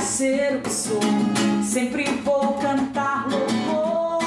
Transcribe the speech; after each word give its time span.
ser 0.00 0.56
o 0.56 0.62
que 0.62 0.70
sou. 0.70 1.00
Sempre 1.62 2.04
vou 2.22 2.54
cantar 2.58 3.28
louvor 3.28 4.22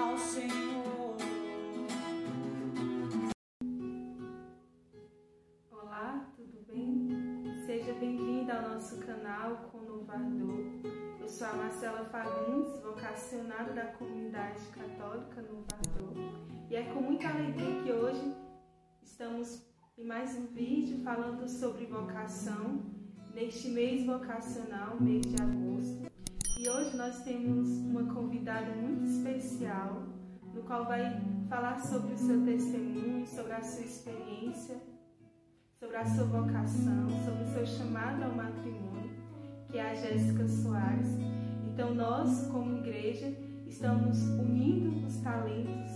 ao 0.00 0.18
Senhor. 0.18 1.16
Olá, 5.70 6.26
tudo 6.36 6.64
bem? 6.68 7.54
Seja 7.66 7.92
bem-vindo 7.94 8.52
ao 8.52 8.70
nosso 8.70 8.98
canal 8.98 9.56
Conovador. 9.72 10.64
Eu 11.20 11.28
sou 11.28 11.46
a 11.46 11.52
Marcela 11.54 12.04
Fagundes, 12.10 12.80
vocacionada 12.82 13.72
da 13.72 13.86
comunidade 13.86 14.62
católica 14.66 15.42
Novador. 15.42 16.14
E 16.70 16.76
é 16.76 16.84
com 16.84 17.00
muita 17.00 17.28
alegria 17.28 17.82
que 17.82 17.92
hoje 17.92 18.34
estamos 19.02 19.62
em 19.96 20.04
mais 20.04 20.36
um 20.36 20.46
vídeo 20.46 21.02
falando 21.02 21.48
sobre 21.48 21.86
vocação 21.86 23.01
neste 23.34 23.68
mês 23.68 24.04
vocacional, 24.04 25.00
mês 25.00 25.22
de 25.22 25.40
agosto. 25.40 26.12
E 26.58 26.68
hoje 26.68 26.96
nós 26.96 27.22
temos 27.24 27.68
uma 27.78 28.04
convidada 28.12 28.74
muito 28.74 29.04
especial, 29.04 30.02
no 30.54 30.62
qual 30.62 30.84
vai 30.84 31.20
falar 31.48 31.80
sobre 31.80 32.12
o 32.12 32.18
seu 32.18 32.44
testemunho, 32.44 33.26
sobre 33.26 33.52
a 33.52 33.62
sua 33.62 33.84
experiência, 33.84 34.76
sobre 35.80 35.96
a 35.96 36.04
sua 36.04 36.24
vocação, 36.24 37.08
sobre 37.24 37.44
o 37.44 37.52
seu 37.54 37.66
chamado 37.66 38.22
ao 38.22 38.34
matrimônio, 38.34 39.10
que 39.70 39.78
é 39.78 39.90
a 39.90 39.94
Jéssica 39.94 40.46
Soares. 40.46 41.08
Então 41.72 41.94
nós, 41.94 42.46
como 42.48 42.78
igreja, 42.78 43.34
estamos 43.66 44.20
unindo 44.22 45.06
os 45.06 45.16
talentos 45.22 45.90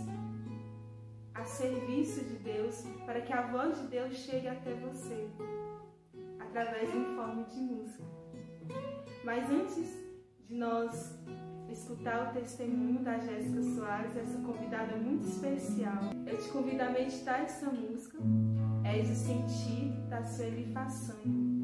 a 1.35 1.45
serviço 1.45 2.25
de 2.25 2.37
Deus 2.37 2.83
para 3.05 3.21
que 3.21 3.33
a 3.33 3.47
voz 3.53 3.79
de 3.83 3.89
Deus 3.89 4.17
chegue 4.17 4.49
até 4.49 4.73
você 4.75 5.29
através 6.39 6.95
em 6.95 7.05
forma 7.17 7.45
de 7.45 7.61
música. 7.61 8.05
Mas 9.25 9.51
antes 9.51 9.93
de 10.49 10.55
nós 10.55 11.19
escutar 11.69 12.31
o 12.31 12.33
testemunho 12.33 13.03
da 13.03 13.19
Jéssica 13.19 13.63
Soares, 13.63 14.17
essa 14.17 14.39
convidada 14.39 14.97
muito 14.97 15.27
especial, 15.27 16.11
eu 16.27 16.39
te 16.39 16.49
convido 16.49 16.83
a 16.83 16.91
meditar 16.91 17.43
essa 17.43 17.71
música, 17.71 18.19
És 18.85 19.11
o 19.11 19.15
sentido 19.15 20.09
da 20.09 20.23
sua 20.23 20.47
façanha. 20.73 21.56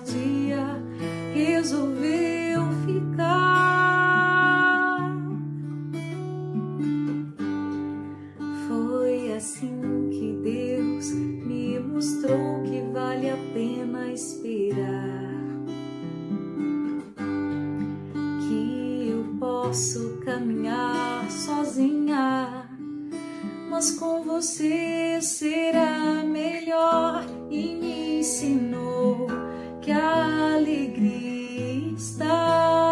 Partia 0.00 0.82
resolveu 1.34 2.62
ficar. 2.86 3.10
Foi 8.66 9.32
assim 9.34 10.08
que 10.10 10.32
Deus 10.42 11.12
me 11.12 11.78
mostrou 11.80 12.62
que 12.62 12.80
vale 12.92 13.30
a 13.30 13.36
pena 13.52 14.12
esperar. 14.12 15.30
Que 18.48 19.10
eu 19.10 19.36
posso 19.38 20.18
caminhar 20.24 21.30
sozinha, 21.30 22.68
mas 23.68 23.90
com 23.92 24.22
você 24.22 25.20
será 25.20 26.24
melhor. 26.24 27.26
E 27.50 27.74
me 27.74 28.20
ensinou 28.20 29.26
que 29.82 29.92
alegria 29.92 31.74
está 31.96 32.89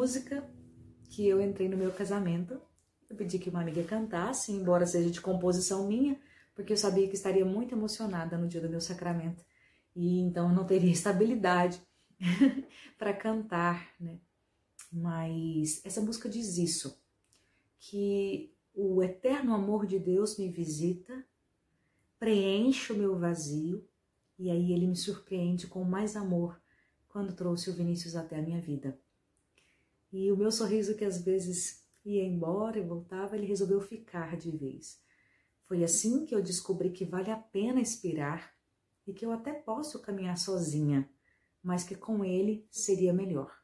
música 0.00 0.42
que 1.10 1.28
eu 1.28 1.42
entrei 1.42 1.68
no 1.68 1.76
meu 1.76 1.92
casamento. 1.92 2.58
Eu 3.08 3.14
pedi 3.16 3.38
que 3.38 3.50
uma 3.50 3.60
amiga 3.60 3.84
cantasse, 3.84 4.50
embora 4.50 4.86
seja 4.86 5.10
de 5.10 5.20
composição 5.20 5.86
minha, 5.86 6.18
porque 6.54 6.72
eu 6.72 6.76
sabia 6.76 7.06
que 7.06 7.14
estaria 7.14 7.44
muito 7.44 7.74
emocionada 7.74 8.38
no 8.38 8.48
dia 8.48 8.62
do 8.62 8.70
meu 8.70 8.80
sacramento. 8.80 9.44
E 9.94 10.20
então 10.20 10.48
eu 10.48 10.54
não 10.54 10.64
teria 10.64 10.88
estabilidade 10.90 11.82
para 12.96 13.12
cantar, 13.12 13.90
né? 14.00 14.18
Mas 14.90 15.84
essa 15.84 16.00
música 16.00 16.30
diz 16.30 16.56
isso, 16.56 16.98
que 17.78 18.54
o 18.74 19.02
eterno 19.02 19.54
amor 19.54 19.84
de 19.84 19.98
Deus 19.98 20.38
me 20.38 20.48
visita, 20.48 21.26
preenche 22.18 22.90
o 22.94 22.96
meu 22.96 23.18
vazio 23.18 23.86
e 24.38 24.50
aí 24.50 24.72
ele 24.72 24.86
me 24.86 24.96
surpreende 24.96 25.66
com 25.66 25.84
mais 25.84 26.16
amor 26.16 26.58
quando 27.06 27.34
trouxe 27.34 27.68
o 27.68 27.74
Vinícius 27.74 28.16
até 28.16 28.38
a 28.38 28.42
minha 28.42 28.62
vida. 28.62 28.98
E 30.12 30.30
o 30.32 30.36
meu 30.36 30.50
sorriso 30.50 30.96
que 30.96 31.04
às 31.04 31.22
vezes 31.22 31.84
ia 32.04 32.24
embora 32.24 32.78
e 32.78 32.82
voltava, 32.82 33.36
ele 33.36 33.46
resolveu 33.46 33.80
ficar 33.80 34.36
de 34.36 34.50
vez. 34.50 35.00
Foi 35.66 35.84
assim 35.84 36.24
que 36.24 36.34
eu 36.34 36.42
descobri 36.42 36.90
que 36.90 37.04
vale 37.04 37.30
a 37.30 37.36
pena 37.36 37.80
esperar 37.80 38.52
e 39.06 39.12
que 39.12 39.24
eu 39.24 39.32
até 39.32 39.52
posso 39.52 40.00
caminhar 40.00 40.36
sozinha, 40.36 41.08
mas 41.62 41.84
que 41.84 41.94
com 41.94 42.24
ele 42.24 42.66
seria 42.70 43.12
melhor. 43.12 43.56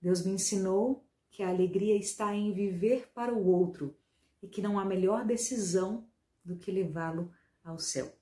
Deus 0.00 0.24
me 0.24 0.32
ensinou 0.32 1.04
que 1.30 1.42
a 1.42 1.48
alegria 1.48 1.96
está 1.96 2.34
em 2.34 2.52
viver 2.52 3.10
para 3.14 3.32
o 3.32 3.46
outro 3.46 3.96
e 4.42 4.48
que 4.48 4.62
não 4.62 4.78
há 4.78 4.84
melhor 4.84 5.24
decisão 5.24 6.06
do 6.44 6.56
que 6.56 6.70
levá-lo 6.70 7.32
ao 7.64 7.78
céu. 7.78 8.12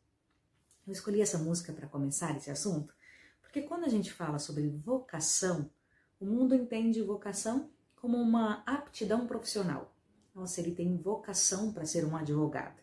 Eu 0.87 0.93
escolhi 0.93 1.21
essa 1.21 1.39
música 1.39 1.73
para 1.73 1.89
começar 1.89 2.37
esse 2.37 2.51
assunto, 2.51 2.95
porque 3.41 3.63
quando 3.63 3.85
a 3.85 3.89
gente 3.89 4.13
fala 4.13 4.39
sobre 4.39 4.69
vocação, 4.69 5.71
o 6.19 6.25
mundo 6.25 6.55
entende 6.55 7.03
vocação 7.03 7.71
como 7.97 8.17
uma 8.17 8.63
aptidão 8.67 9.27
profissional. 9.27 9.95
Nossa, 10.35 10.61
ele 10.61 10.75
tem 10.75 10.97
vocação 10.97 11.73
para 11.73 11.85
ser 11.85 12.05
um 12.05 12.17
advogado, 12.17 12.81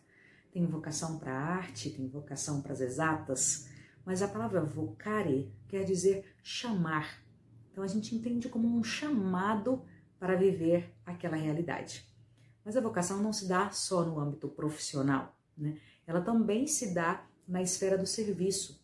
tem 0.52 0.66
vocação 0.66 1.18
para 1.18 1.32
arte, 1.32 1.90
tem 1.90 2.08
vocação 2.08 2.60
para 2.60 2.72
as 2.72 2.80
exatas, 2.80 3.68
mas 4.04 4.22
a 4.22 4.28
palavra 4.28 4.64
vocare 4.64 5.52
quer 5.68 5.84
dizer 5.84 6.24
chamar. 6.42 7.22
Então 7.70 7.82
a 7.82 7.86
gente 7.86 8.14
entende 8.14 8.48
como 8.48 8.68
um 8.68 8.82
chamado 8.82 9.84
para 10.18 10.36
viver 10.36 10.92
aquela 11.04 11.36
realidade. 11.36 12.08
Mas 12.64 12.76
a 12.76 12.80
vocação 12.80 13.22
não 13.22 13.32
se 13.32 13.46
dá 13.46 13.70
só 13.70 14.04
no 14.04 14.18
âmbito 14.18 14.48
profissional, 14.48 15.36
né? 15.56 15.78
Ela 16.06 16.20
também 16.20 16.66
se 16.66 16.92
dá 16.94 17.26
na 17.46 17.62
esfera 17.62 17.96
do 17.96 18.06
serviço. 18.06 18.82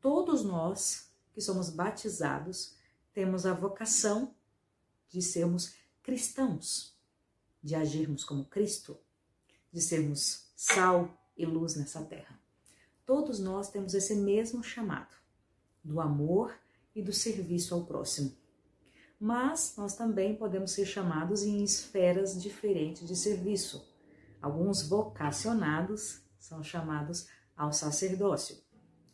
Todos 0.00 0.44
nós 0.44 1.12
que 1.32 1.40
somos 1.40 1.70
batizados 1.70 2.77
temos 3.18 3.44
a 3.44 3.52
vocação 3.52 4.32
de 5.08 5.20
sermos 5.20 5.74
cristãos, 6.04 6.96
de 7.60 7.74
agirmos 7.74 8.22
como 8.22 8.44
Cristo, 8.44 8.96
de 9.72 9.80
sermos 9.80 10.52
sal 10.54 11.20
e 11.36 11.44
luz 11.44 11.74
nessa 11.74 12.00
terra. 12.04 12.40
Todos 13.04 13.40
nós 13.40 13.72
temos 13.72 13.92
esse 13.92 14.14
mesmo 14.14 14.62
chamado 14.62 15.16
do 15.82 16.00
amor 16.00 16.56
e 16.94 17.02
do 17.02 17.12
serviço 17.12 17.74
ao 17.74 17.84
próximo. 17.86 18.36
Mas 19.18 19.74
nós 19.76 19.96
também 19.96 20.36
podemos 20.36 20.70
ser 20.70 20.86
chamados 20.86 21.42
em 21.42 21.64
esferas 21.64 22.40
diferentes 22.40 23.08
de 23.08 23.16
serviço. 23.16 23.84
Alguns 24.40 24.88
vocacionados 24.88 26.22
são 26.38 26.62
chamados 26.62 27.26
ao 27.56 27.72
sacerdócio, 27.72 28.58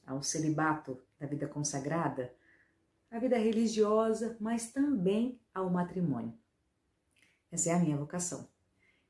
ao 0.06 0.22
celibato 0.22 1.00
da 1.18 1.26
vida 1.26 1.48
consagrada, 1.48 2.30
à 3.14 3.18
vida 3.18 3.36
religiosa, 3.36 4.36
mas 4.40 4.72
também 4.72 5.38
ao 5.54 5.70
matrimônio. 5.70 6.34
Essa 7.50 7.70
é 7.70 7.72
a 7.74 7.78
minha 7.78 7.96
vocação. 7.96 8.48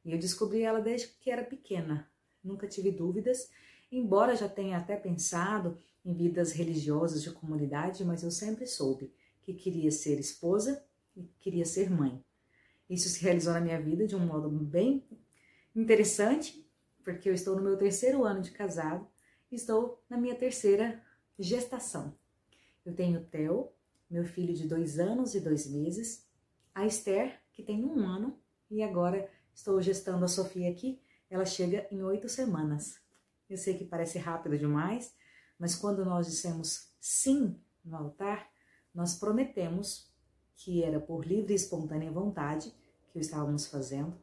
E 0.04 0.12
eu 0.12 0.18
descobri 0.18 0.62
ela 0.62 0.80
desde 0.80 1.08
que 1.08 1.30
era 1.30 1.42
pequena. 1.42 2.10
Nunca 2.42 2.66
tive 2.66 2.90
dúvidas, 2.90 3.48
embora 3.90 4.36
já 4.36 4.48
tenha 4.48 4.76
até 4.76 4.96
pensado 4.96 5.78
em 6.04 6.12
vidas 6.12 6.52
religiosas 6.52 7.22
de 7.22 7.30
comunidade, 7.30 8.04
mas 8.04 8.22
eu 8.22 8.30
sempre 8.30 8.66
soube 8.66 9.12
que 9.42 9.54
queria 9.54 9.90
ser 9.90 10.20
esposa 10.20 10.84
e 11.16 11.22
queria 11.40 11.64
ser 11.64 11.90
mãe. 11.90 12.22
Isso 12.90 13.08
se 13.08 13.22
realizou 13.22 13.54
na 13.54 13.60
minha 13.60 13.80
vida 13.80 14.06
de 14.06 14.14
um 14.14 14.26
modo 14.26 14.50
bem 14.50 15.02
interessante, 15.74 16.68
porque 17.02 17.28
eu 17.28 17.34
estou 17.34 17.56
no 17.56 17.62
meu 17.62 17.78
terceiro 17.78 18.24
ano 18.24 18.42
de 18.42 18.50
casado 18.50 19.08
estou 19.54 20.02
na 20.08 20.16
minha 20.16 20.34
terceira 20.34 21.02
gestação. 21.38 22.14
Eu 22.84 22.94
tenho 22.94 23.20
o 23.20 23.24
Theo, 23.24 23.72
meu 24.10 24.24
filho 24.24 24.54
de 24.54 24.66
dois 24.66 24.98
anos 24.98 25.34
e 25.34 25.40
dois 25.40 25.70
meses, 25.70 26.26
a 26.74 26.86
Esther, 26.86 27.40
que 27.52 27.62
tem 27.62 27.84
um 27.84 28.00
ano, 28.00 28.38
e 28.70 28.82
agora 28.82 29.30
estou 29.54 29.80
gestando 29.80 30.24
a 30.24 30.28
Sofia 30.28 30.70
aqui, 30.70 31.00
ela 31.30 31.44
chega 31.44 31.86
em 31.90 32.02
oito 32.02 32.28
semanas. 32.28 33.00
Eu 33.48 33.56
sei 33.56 33.76
que 33.76 33.84
parece 33.84 34.18
rápido 34.18 34.58
demais, 34.58 35.14
mas 35.58 35.74
quando 35.74 36.04
nós 36.04 36.26
dissemos 36.26 36.92
sim 37.00 37.60
no 37.84 37.96
altar, 37.96 38.48
nós 38.94 39.18
prometemos 39.18 40.10
que 40.56 40.82
era 40.82 41.00
por 41.00 41.26
livre 41.26 41.52
e 41.52 41.56
espontânea 41.56 42.10
vontade 42.10 42.72
que 43.12 43.18
o 43.18 43.20
estávamos 43.20 43.66
fazendo. 43.66 44.16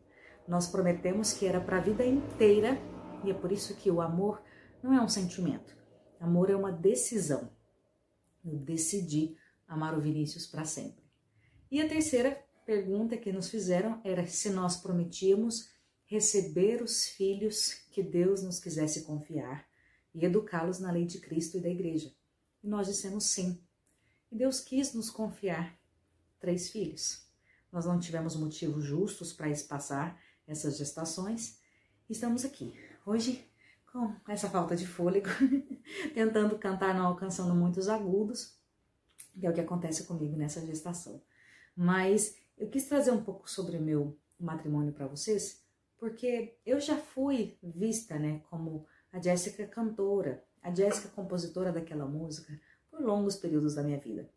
Nós 0.48 0.68
prometemos 0.68 1.34
que 1.34 1.46
era 1.46 1.62
para 1.62 1.78
a 1.78 1.82
vida 1.82 2.06
inteira, 2.06 2.78
e 3.24 3.30
é 3.30 3.34
por 3.34 3.52
isso 3.52 3.76
que 3.76 3.92
o 3.92 4.02
amor 4.02 4.42
não 4.82 4.94
é 4.94 5.02
um 5.02 5.08
sentimento. 5.08 5.78
Amor 6.20 6.50
é 6.50 6.56
uma 6.56 6.72
decisão. 6.72 7.50
Eu 8.44 8.58
decidi 8.58 9.38
amar 9.74 9.98
o 9.98 10.02
Vinícius 10.02 10.46
para 10.46 10.66
sempre. 10.66 11.02
E 11.72 11.82
a 11.82 11.88
terceira 11.88 12.44
pergunta 12.66 13.18
que 13.18 13.32
nos 13.32 13.50
fizeram 13.50 14.02
era 14.04 14.28
se 14.28 14.50
nós 14.50 14.76
prometíamos 14.76 15.70
receber 16.06 16.82
os 16.82 17.06
filhos 17.06 17.74
que 17.90 18.04
Deus 18.04 18.44
nos 18.44 18.60
quisesse 18.60 19.04
confiar 19.04 19.66
e 20.14 20.26
educá-los 20.26 20.80
na 20.80 20.92
lei 20.92 21.06
de 21.06 21.20
Cristo 21.22 21.58
e 21.58 21.62
da 21.62 21.70
igreja. 21.70 22.14
E 22.62 22.68
nós 22.68 22.88
dissemos 22.88 23.24
sim. 23.26 23.64
E 24.30 24.36
Deus 24.36 24.60
quis 24.60 24.94
nos 24.94 25.10
confiar 25.10 25.80
três 26.38 26.70
filhos. 26.70 27.26
Nós 27.72 27.86
não 27.86 27.98
tivemos 27.98 28.36
motivos 28.36 28.84
justos 28.84 29.32
para 29.32 29.50
espaçar 29.50 30.22
essas 30.46 30.78
gestações. 30.78 31.58
Estamos 32.10 32.44
aqui, 32.44 32.78
hoje, 33.06 33.50
com 33.90 34.14
essa 34.28 34.50
falta 34.50 34.76
de 34.76 34.86
fôlego, 34.86 35.30
tentando 36.14 36.60
cantar, 36.60 36.94
não 36.94 37.08
alcançando 37.08 37.56
muitos 37.56 37.88
agudos, 37.88 38.60
que 39.40 39.46
é 39.46 39.50
o 39.50 39.54
que 39.54 39.62
acontece 39.62 40.06
comigo 40.06 40.36
nessa 40.36 40.66
gestação. 40.66 41.22
Mas 41.76 42.38
eu 42.58 42.70
quis 42.70 42.88
trazer 42.88 43.12
um 43.12 43.24
pouco 43.24 43.50
sobre 43.50 43.78
o 43.78 43.82
meu 43.82 44.18
matrimônio 44.40 44.94
para 44.94 45.08
vocês, 45.08 45.64
porque 45.98 46.58
eu 46.66 46.80
já 46.80 46.98
fui 46.98 47.58
vista, 47.62 48.18
né, 48.18 48.42
como 48.50 48.86
a 49.12 49.20
Jéssica 49.20 49.66
cantora, 49.68 50.44
a 50.62 50.74
Jéssica 50.74 51.10
compositora 51.10 51.72
daquela 51.72 52.06
música 52.06 52.60
por 52.90 53.02
longos 53.02 53.36
períodos 53.36 53.76
da 53.76 53.84
minha 53.84 54.00
vida. 54.00 54.30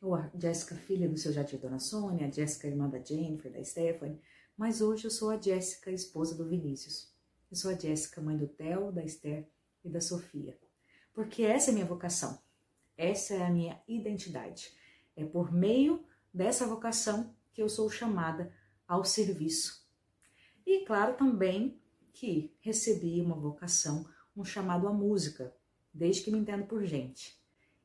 Ou 0.00 0.14
a 0.14 0.30
Jéssica 0.36 0.74
filha 0.74 1.08
do 1.08 1.16
seu 1.16 1.32
Jatir 1.32 1.60
Dona 1.60 1.78
Sônia, 1.78 2.26
a 2.26 2.30
Jéssica 2.30 2.66
irmã 2.66 2.88
da 2.88 2.98
Jennifer, 2.98 3.52
da 3.52 3.62
Stephanie, 3.64 4.20
mas 4.56 4.80
hoje 4.80 5.06
eu 5.06 5.10
sou 5.10 5.30
a 5.30 5.40
Jéssica 5.40 5.90
esposa 5.90 6.34
do 6.34 6.48
Vinícius. 6.48 7.12
Eu 7.50 7.56
sou 7.56 7.70
a 7.70 7.74
Jéssica 7.74 8.20
mãe 8.20 8.36
do 8.36 8.48
Theo, 8.48 8.90
da 8.92 9.04
Esther 9.04 9.48
e 9.84 9.88
da 9.88 10.00
Sofia. 10.00 10.58
Porque 11.12 11.42
essa 11.42 11.70
é 11.70 11.72
a 11.72 11.74
minha 11.74 11.86
vocação. 11.86 12.38
Essa 13.02 13.34
é 13.34 13.42
a 13.42 13.50
minha 13.50 13.82
identidade. 13.88 14.72
É 15.16 15.24
por 15.24 15.52
meio 15.52 16.04
dessa 16.32 16.64
vocação 16.68 17.34
que 17.52 17.60
eu 17.60 17.68
sou 17.68 17.90
chamada 17.90 18.54
ao 18.86 19.04
serviço. 19.04 19.84
E 20.64 20.84
claro 20.84 21.14
também 21.14 21.80
que 22.12 22.54
recebi 22.60 23.20
uma 23.20 23.34
vocação, 23.34 24.06
um 24.36 24.44
chamado 24.44 24.86
à 24.86 24.92
música, 24.92 25.52
desde 25.92 26.22
que 26.22 26.30
me 26.30 26.38
entendo 26.38 26.64
por 26.64 26.84
gente. 26.84 27.36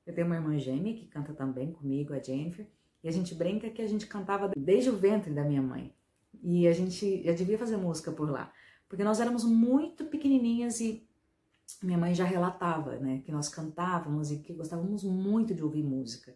Eu 0.06 0.14
tenho 0.14 0.28
uma 0.28 0.36
irmã 0.36 0.56
gêmea 0.60 0.94
que 0.94 1.08
canta 1.08 1.34
também 1.34 1.72
comigo, 1.72 2.14
a 2.14 2.22
Jennifer, 2.22 2.68
e 3.04 3.08
a 3.08 3.12
gente 3.12 3.34
brinca 3.34 3.72
que 3.72 3.82
a 3.82 3.88
gente 3.88 4.06
cantava 4.06 4.52
desde 4.56 4.92
o 4.92 4.98
ventre 4.98 5.34
da 5.34 5.44
minha 5.44 5.64
mãe. 5.64 5.92
E 6.44 6.68
a 6.68 6.74
gente 6.74 7.24
já 7.24 7.32
devia 7.32 7.58
fazer 7.58 7.78
música 7.78 8.12
por 8.12 8.30
lá, 8.30 8.54
porque 8.88 9.04
nós 9.04 9.20
éramos 9.20 9.44
muito 9.44 10.06
pequenininhas 10.06 10.80
e 10.80 11.07
minha 11.84 11.98
mãe 11.98 12.16
já 12.16 12.24
relatava, 12.24 12.98
né, 12.98 13.22
que 13.26 13.32
nós 13.32 13.50
cantávamos 13.50 14.32
e 14.32 14.38
que 14.38 14.54
gostávamos 14.54 15.04
muito 15.04 15.54
de 15.54 15.64
ouvir 15.64 15.84
música. 15.84 16.36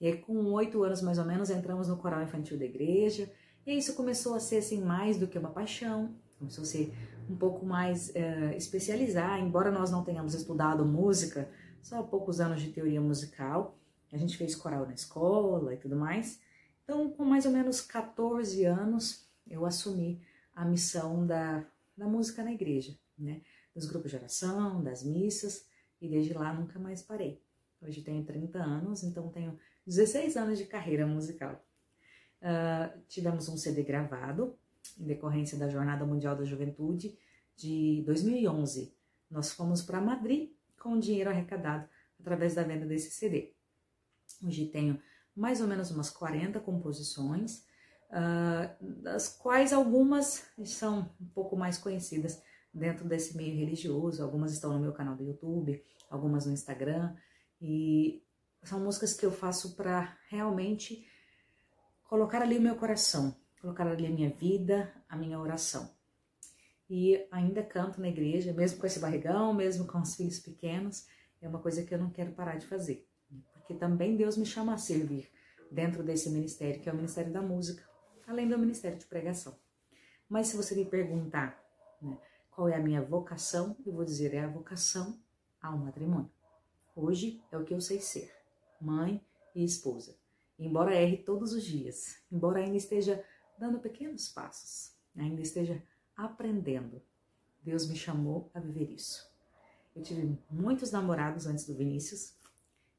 E 0.00 0.06
aí, 0.06 0.16
com 0.18 0.52
oito 0.52 0.82
anos 0.84 1.02
mais 1.02 1.18
ou 1.18 1.24
menos, 1.24 1.50
entramos 1.50 1.88
no 1.88 1.96
coral 1.96 2.22
infantil 2.22 2.58
da 2.58 2.64
igreja. 2.64 3.30
E 3.66 3.76
isso 3.76 3.94
começou 3.94 4.34
a 4.34 4.40
ser 4.40 4.58
assim 4.58 4.82
mais 4.82 5.18
do 5.18 5.26
que 5.26 5.38
uma 5.38 5.50
paixão, 5.50 6.14
começou 6.38 6.62
a 6.62 6.66
ser 6.66 6.94
um 7.28 7.36
pouco 7.36 7.66
mais 7.66 8.10
uh, 8.10 8.56
especializar. 8.56 9.40
Embora 9.40 9.70
nós 9.70 9.90
não 9.90 10.04
tenhamos 10.04 10.34
estudado 10.34 10.84
música, 10.84 11.50
só 11.82 12.02
poucos 12.02 12.40
anos 12.40 12.62
de 12.62 12.70
teoria 12.70 13.00
musical, 13.00 13.76
a 14.12 14.16
gente 14.16 14.36
fez 14.36 14.54
coral 14.54 14.86
na 14.86 14.94
escola 14.94 15.74
e 15.74 15.76
tudo 15.76 15.96
mais. 15.96 16.40
Então, 16.84 17.10
com 17.10 17.24
mais 17.24 17.44
ou 17.44 17.52
menos 17.52 17.80
14 17.80 18.64
anos, 18.64 19.28
eu 19.46 19.66
assumi 19.66 20.22
a 20.54 20.64
missão 20.64 21.26
da, 21.26 21.64
da 21.96 22.06
música 22.06 22.42
na 22.42 22.52
igreja, 22.52 22.96
né? 23.18 23.42
Dos 23.78 23.86
grupos 23.86 24.10
de 24.10 24.16
oração, 24.16 24.82
das 24.82 25.04
missas, 25.04 25.64
e 26.00 26.08
desde 26.08 26.34
lá 26.34 26.52
nunca 26.52 26.80
mais 26.80 27.00
parei. 27.00 27.40
Hoje 27.80 28.02
tenho 28.02 28.24
30 28.24 28.58
anos, 28.58 29.04
então 29.04 29.28
tenho 29.28 29.56
16 29.86 30.36
anos 30.36 30.58
de 30.58 30.64
carreira 30.64 31.06
musical. 31.06 31.64
Uh, 32.42 33.00
tivemos 33.06 33.48
um 33.48 33.56
CD 33.56 33.84
gravado, 33.84 34.58
em 34.98 35.04
decorrência 35.04 35.56
da 35.56 35.68
Jornada 35.68 36.04
Mundial 36.04 36.34
da 36.34 36.44
Juventude 36.44 37.16
de 37.54 38.02
2011. 38.04 38.92
Nós 39.30 39.52
fomos 39.52 39.80
para 39.80 40.00
Madrid 40.00 40.50
com 40.80 40.94
o 40.94 41.00
dinheiro 41.00 41.30
arrecadado 41.30 41.88
através 42.18 42.56
da 42.56 42.64
venda 42.64 42.84
desse 42.84 43.12
CD. 43.12 43.54
Hoje 44.42 44.66
tenho 44.66 45.00
mais 45.36 45.60
ou 45.60 45.68
menos 45.68 45.92
umas 45.92 46.10
40 46.10 46.58
composições, 46.58 47.64
uh, 48.10 49.02
das 49.04 49.28
quais 49.28 49.72
algumas 49.72 50.44
são 50.64 51.14
um 51.20 51.26
pouco 51.26 51.56
mais 51.56 51.78
conhecidas 51.78 52.42
dentro 52.78 53.06
desse 53.06 53.36
meio 53.36 53.56
religioso, 53.56 54.22
algumas 54.22 54.52
estão 54.52 54.72
no 54.72 54.80
meu 54.80 54.92
canal 54.92 55.16
do 55.16 55.24
YouTube, 55.24 55.82
algumas 56.08 56.46
no 56.46 56.52
Instagram, 56.52 57.14
e 57.60 58.22
são 58.62 58.80
músicas 58.80 59.14
que 59.14 59.26
eu 59.26 59.32
faço 59.32 59.76
para 59.76 60.16
realmente 60.28 61.06
colocar 62.04 62.42
ali 62.42 62.58
o 62.58 62.62
meu 62.62 62.76
coração, 62.76 63.36
colocar 63.60 63.86
ali 63.86 64.06
a 64.06 64.10
minha 64.10 64.30
vida, 64.30 64.92
a 65.08 65.16
minha 65.16 65.38
oração. 65.38 65.90
E 66.88 67.26
ainda 67.30 67.62
canto 67.62 68.00
na 68.00 68.08
igreja, 68.08 68.52
mesmo 68.52 68.78
com 68.78 68.86
esse 68.86 68.98
barrigão, 68.98 69.52
mesmo 69.52 69.86
com 69.86 70.00
os 70.00 70.16
filhos 70.16 70.38
pequenos, 70.38 71.06
é 71.40 71.48
uma 71.48 71.60
coisa 71.60 71.82
que 71.82 71.94
eu 71.94 71.98
não 71.98 72.10
quero 72.10 72.32
parar 72.32 72.56
de 72.56 72.66
fazer. 72.66 73.06
Porque 73.52 73.74
também 73.74 74.16
Deus 74.16 74.36
me 74.36 74.46
chama 74.46 74.72
a 74.72 74.78
servir 74.78 75.30
dentro 75.70 76.02
desse 76.02 76.30
ministério, 76.30 76.80
que 76.80 76.88
é 76.88 76.92
o 76.92 76.96
ministério 76.96 77.30
da 77.30 77.42
música, 77.42 77.86
além 78.26 78.48
do 78.48 78.58
ministério 78.58 78.98
de 78.98 79.06
pregação. 79.06 79.54
Mas 80.28 80.48
se 80.48 80.56
você 80.56 80.74
me 80.74 80.84
perguntar 80.84 81.62
né, 82.00 82.18
qual 82.58 82.68
é 82.68 82.74
a 82.74 82.82
minha 82.82 83.00
vocação, 83.00 83.76
eu 83.86 83.92
vou 83.92 84.04
dizer 84.04 84.34
é 84.34 84.40
a 84.40 84.48
vocação 84.48 85.16
ao 85.62 85.78
matrimônio. 85.78 86.28
Hoje 86.92 87.40
é 87.52 87.56
o 87.56 87.62
que 87.62 87.72
eu 87.72 87.80
sei 87.80 88.00
ser 88.00 88.34
mãe 88.80 89.24
e 89.54 89.62
esposa. 89.62 90.16
Embora 90.58 90.92
erre 90.92 91.18
todos 91.18 91.52
os 91.52 91.62
dias, 91.62 92.20
embora 92.32 92.58
ainda 92.58 92.76
esteja 92.76 93.24
dando 93.56 93.78
pequenos 93.78 94.28
passos, 94.28 94.92
ainda 95.16 95.40
esteja 95.40 95.80
aprendendo, 96.16 97.00
Deus 97.62 97.86
me 97.86 97.94
chamou 97.94 98.50
a 98.52 98.58
viver 98.58 98.90
isso. 98.90 99.32
Eu 99.94 100.02
tive 100.02 100.36
muitos 100.50 100.90
namorados 100.90 101.46
antes 101.46 101.64
do 101.64 101.76
Vinícius. 101.76 102.34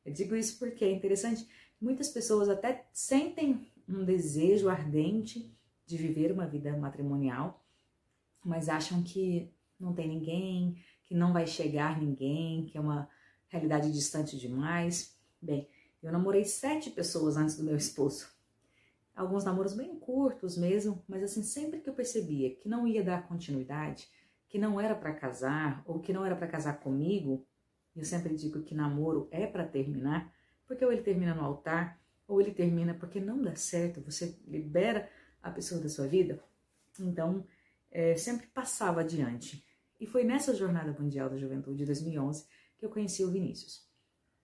Eu 0.05 0.13
digo 0.13 0.37
isso 0.37 0.57
porque 0.57 0.85
é 0.85 0.91
interessante. 0.93 1.45
Muitas 1.81 2.07
pessoas 2.07 2.47
até 2.47 2.87
sentem 2.93 3.69
um 3.89 4.05
desejo 4.05 4.69
ardente 4.69 5.53
de 5.85 5.97
viver 5.97 6.31
uma 6.31 6.47
vida 6.47 6.77
matrimonial, 6.77 7.58
mas 8.43 8.69
acham 8.69 9.03
que 9.03 9.51
não 9.79 9.93
tem 9.93 10.08
ninguém, 10.08 10.84
que 11.05 11.15
não 11.15 11.34
vai 11.34 11.48
chegar 11.48 12.00
ninguém, 12.00 12.65
que 12.65 12.77
é 12.77 12.81
uma 12.81 13.10
realidade 13.48 13.91
distante 13.91 14.38
demais. 14.38 15.17
Bem, 15.41 15.67
eu 16.01 16.12
namorei 16.12 16.46
sete 16.46 16.89
pessoas 16.89 17.36
antes 17.38 17.58
do 17.58 17.63
meu 17.63 17.75
esposo. 17.75 18.27
Alguns 19.15 19.43
namoros 19.43 19.74
bem 19.74 20.00
curtos 20.00 20.58
mesmo, 20.58 21.03
mas 21.08 21.24
assim, 21.24 21.43
sempre 21.43 21.81
que 21.81 21.89
eu 21.89 21.93
percebia 21.93 22.55
que 22.55 22.69
não 22.69 22.88
ia 22.88 23.03
dar 23.03 23.27
continuidade, 23.27 24.08
que 24.48 24.58
não 24.58 24.79
era 24.79 24.96
para 24.96 25.13
casar 25.13 25.84
ou 25.86 26.00
que 26.00 26.13
não 26.13 26.25
era 26.25 26.36
para 26.36 26.48
casar 26.48 26.79
comigo, 26.79 27.46
eu 27.96 28.05
sempre 28.05 28.36
digo 28.36 28.62
que 28.62 28.74
namoro 28.74 29.27
é 29.31 29.46
para 29.46 29.65
terminar, 29.65 30.34
porque 30.65 30.86
ou 30.86 30.91
ele 30.91 31.01
termina 31.01 31.36
no 31.36 31.43
altar, 31.43 32.00
ou 32.27 32.39
ele 32.39 32.51
termina 32.51 32.93
porque 32.93 33.19
não 33.19 33.41
dá 33.41 33.55
certo, 33.55 34.01
você 34.01 34.38
libera 34.48 35.10
a 35.41 35.51
pessoa 35.51 35.81
da 35.81 35.89
sua 35.89 36.08
vida. 36.08 36.41
Então, 37.00 37.46
é, 37.91 38.15
sempre 38.15 38.48
passava 38.48 39.01
adiante. 39.01 39.65
E 40.00 40.05
foi 40.05 40.24
nessa 40.24 40.55
Jornada 40.55 40.96
Mundial 41.00 41.29
da 41.29 41.38
Juventude 41.38 41.79
de 41.79 41.86
2011 41.86 42.46
que 42.77 42.86
eu 42.86 42.89
conheci 42.89 43.24
o 43.24 43.31
Vinícius. 43.31 43.88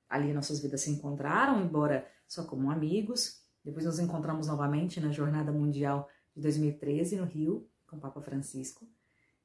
Ali 0.10 0.34
nossas 0.34 0.60
vidas 0.60 0.82
se 0.82 0.92
encontraram, 0.92 1.62
embora 1.64 2.08
só 2.28 2.44
como 2.46 2.70
amigos. 2.70 3.42
Depois 3.64 3.86
nos 3.86 4.00
encontramos 4.00 4.48
novamente 4.48 5.00
na 5.00 5.12
Jornada 5.12 5.52
Mundial 5.52 6.10
de 6.36 6.42
2013 6.42 7.16
no 7.16 7.26
Rio, 7.26 7.70
com 7.88 7.96
o 7.96 8.00
Papa 8.00 8.22
Francisco. 8.22 8.88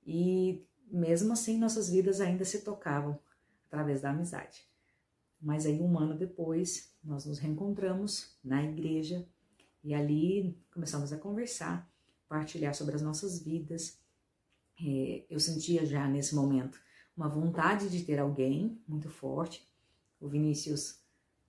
E 0.05 0.67
mesmo 0.91 1.33
assim 1.33 1.59
nossas 1.59 1.89
vidas 1.89 2.21
ainda 2.21 2.45
se 2.45 2.63
tocavam 2.63 3.19
através 3.67 4.01
da 4.01 4.11
amizade. 4.11 4.69
Mas 5.41 5.65
aí 5.65 5.81
um 5.81 5.99
ano 5.99 6.19
depois 6.19 6.95
nós 7.03 7.25
nos 7.25 7.39
reencontramos 7.39 8.37
na 8.45 8.63
igreja 8.63 9.27
e 9.83 9.95
ali 9.95 10.61
começamos 10.73 11.13
a 11.13 11.19
conversar, 11.19 11.91
partilhar 12.31 12.75
sobre 12.75 12.95
as 12.95 13.03
nossas 13.03 13.43
vidas. 13.43 13.99
É, 14.81 15.27
eu 15.29 15.39
sentia 15.39 15.85
já 15.85 16.09
nesse 16.09 16.35
momento 16.35 16.81
uma 17.15 17.29
vontade 17.29 17.91
de 17.91 18.03
ter 18.03 18.19
alguém 18.19 18.81
muito 18.89 19.11
forte 19.11 19.69
o 20.21 20.29
Vinícius 20.29 21.01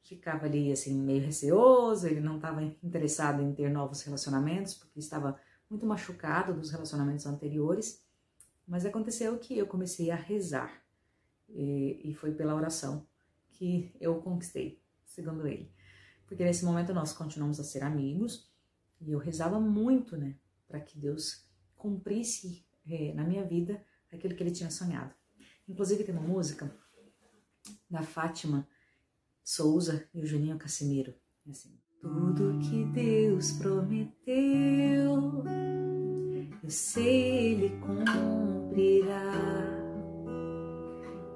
ficava 0.01 0.45
ali 0.45 0.71
assim 0.71 0.97
meio 0.97 1.23
receoso, 1.23 2.07
ele 2.07 2.21
não 2.21 2.37
estava 2.37 2.63
interessado 2.63 3.41
em 3.41 3.53
ter 3.53 3.69
novos 3.69 4.01
relacionamentos, 4.01 4.73
porque 4.73 4.99
estava 4.99 5.39
muito 5.69 5.85
machucado 5.85 6.53
dos 6.53 6.71
relacionamentos 6.71 7.25
anteriores. 7.25 8.01
Mas 8.65 8.85
aconteceu 8.85 9.37
que 9.37 9.57
eu 9.57 9.67
comecei 9.67 10.09
a 10.09 10.15
rezar 10.15 10.71
e, 11.49 11.99
e 12.03 12.13
foi 12.13 12.31
pela 12.31 12.55
oração 12.55 13.05
que 13.51 13.93
eu 13.99 14.15
conquistei, 14.21 14.81
segundo 15.05 15.45
ele. 15.45 15.69
Porque 16.25 16.43
nesse 16.43 16.63
momento 16.63 16.93
nós 16.93 17.11
continuamos 17.11 17.59
a 17.59 17.63
ser 17.63 17.83
amigos 17.83 18.49
e 19.01 19.11
eu 19.11 19.19
rezava 19.19 19.59
muito, 19.59 20.15
né, 20.15 20.35
para 20.71 20.79
que 20.79 20.97
Deus 20.97 21.45
cumprisse 21.75 22.65
é, 22.87 23.13
na 23.13 23.25
minha 23.25 23.43
vida 23.43 23.85
aquilo 24.11 24.33
que 24.33 24.41
ele 24.41 24.51
tinha 24.51 24.71
sonhado. 24.71 25.13
Inclusive 25.67 26.05
tem 26.05 26.15
uma 26.15 26.25
música 26.25 26.73
da 27.89 28.01
Fátima 28.01 28.67
Souza 29.43 30.07
e 30.13 30.21
o 30.21 30.25
Juninho 30.25 30.57
Cassimiro. 30.57 31.13
É 31.45 31.51
assim. 31.51 31.77
Tudo 31.99 32.57
que 32.59 32.85
Deus 32.85 33.51
prometeu, 33.51 35.43
eu 36.63 36.69
sei 36.69 37.53
Ele 37.53 37.69
cumprirá. 37.79 39.33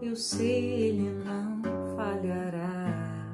Eu 0.02 0.16
sei 0.16 0.90
Ele 0.90 1.24
não 1.24 1.62
falhará. 1.96 3.26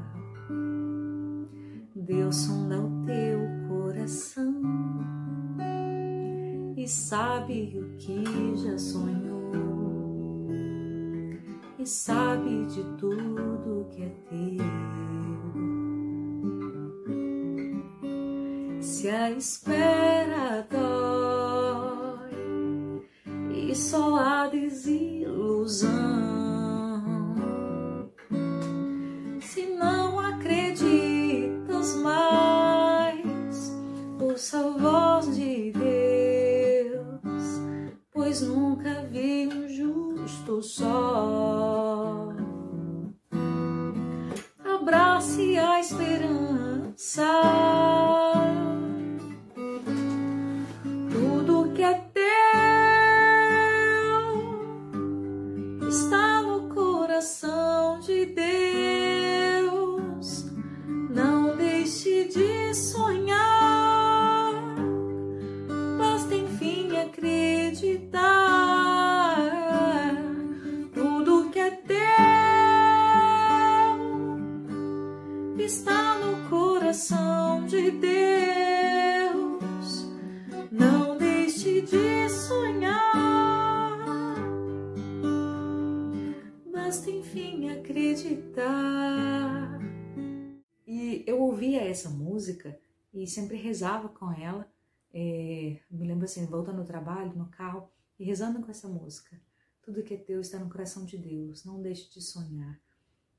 Deus 1.96 2.36
sonda 2.36 2.81
o 2.81 3.05
teu 3.05 3.39
coração 3.70 5.11
e 6.84 6.88
sabe 6.88 7.78
o 7.78 7.96
que 7.98 8.24
já 8.56 8.76
sonhou 8.76 9.52
e 11.78 11.86
sabe 11.86 12.66
de 12.66 12.84
tudo 12.98 13.88
que 13.92 14.02
é 14.02 14.10
teu. 14.28 14.66
Se 18.82 19.10
a 19.10 19.30
espera 19.30 20.68
dói 20.72 22.32
e 23.54 23.76
só 23.76 24.16
há 24.16 24.48
desilusão, 24.48 25.92
se 29.40 29.68
não 29.68 30.20
acreditas 30.20 31.96
mais, 31.98 32.40
nunca 38.41 39.05
vi 39.12 39.48
um 39.48 39.67
justo 39.67 40.62
só. 40.62 42.33
Abrace 44.63 45.57
a 45.57 45.79
esperança. 45.79 47.40
Sempre 93.32 93.58
rezava 93.58 94.10
com 94.10 94.32
ela. 94.32 94.72
É, 95.14 95.80
me 95.90 96.08
lembro 96.08 96.26
assim, 96.26 96.46
voltando 96.46 96.78
no 96.78 96.86
trabalho, 96.86 97.36
no 97.36 97.48
carro, 97.48 97.90
e 98.20 98.24
rezando 98.24 98.62
com 98.62 98.70
essa 98.70 98.88
música. 98.88 99.39
Tudo 99.82 100.04
que 100.04 100.13
é 100.13 100.17
teu 100.17 100.39
está 100.39 100.60
no 100.60 100.70
coração 100.70 101.06
de 101.06 101.17
Deus, 101.17 101.65
não 101.65 101.82
deixe 101.82 102.10
de 102.12 102.22
sonhar. 102.22 102.80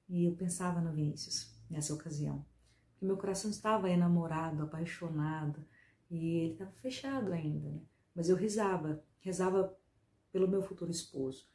E 0.09 0.25
eu 0.25 0.35
pensava 0.35 0.81
no 0.81 0.93
Vinícius 0.93 1.55
nessa 1.71 1.95
ocasião. 1.95 2.45
Porque 2.91 3.07
meu 3.07 3.17
coração 3.17 3.51
estava 3.51 3.89
enamorado, 3.89 4.63
apaixonado, 4.63 5.65
e 6.11 6.37
ele 6.39 6.53
estava 6.53 6.73
fechado 6.73 7.33
ainda, 7.33 7.71
né? 7.71 7.81
Mas 8.15 8.29
eu 8.29 8.37
rezava, 8.37 9.03
rezava 9.21 9.75
pelo 10.31 10.49
meu 10.49 10.63
futuro 10.63 10.91
esposo. 10.91 11.49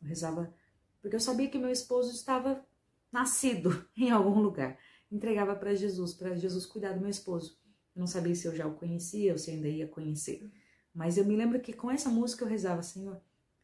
Eu 0.00 0.08
rezava 0.08 0.52
porque 1.00 1.16
eu 1.16 1.20
sabia 1.20 1.48
que 1.48 1.58
meu 1.58 1.70
esposo 1.70 2.12
estava 2.12 2.64
nascido 3.10 3.88
em 3.96 4.10
algum 4.10 4.40
lugar 4.40 4.78
entregava 5.12 5.54
para 5.54 5.74
Jesus, 5.74 6.14
para 6.14 6.34
Jesus 6.34 6.64
cuidar 6.64 6.94
do 6.94 7.00
meu 7.00 7.10
esposo. 7.10 7.60
Eu 7.94 8.00
não 8.00 8.06
sabia 8.06 8.34
se 8.34 8.46
eu 8.46 8.54
já 8.54 8.66
o 8.66 8.74
conhecia 8.74 9.32
ou 9.32 9.38
se 9.38 9.50
ainda 9.50 9.68
ia 9.68 9.86
conhecer. 9.86 10.50
Mas 10.94 11.16
eu 11.16 11.24
me 11.24 11.36
lembro 11.36 11.60
que 11.60 11.72
com 11.72 11.90
essa 11.90 12.08
música 12.08 12.44
eu 12.44 12.48
rezava, 12.48 12.82
Senhor, 12.82 13.20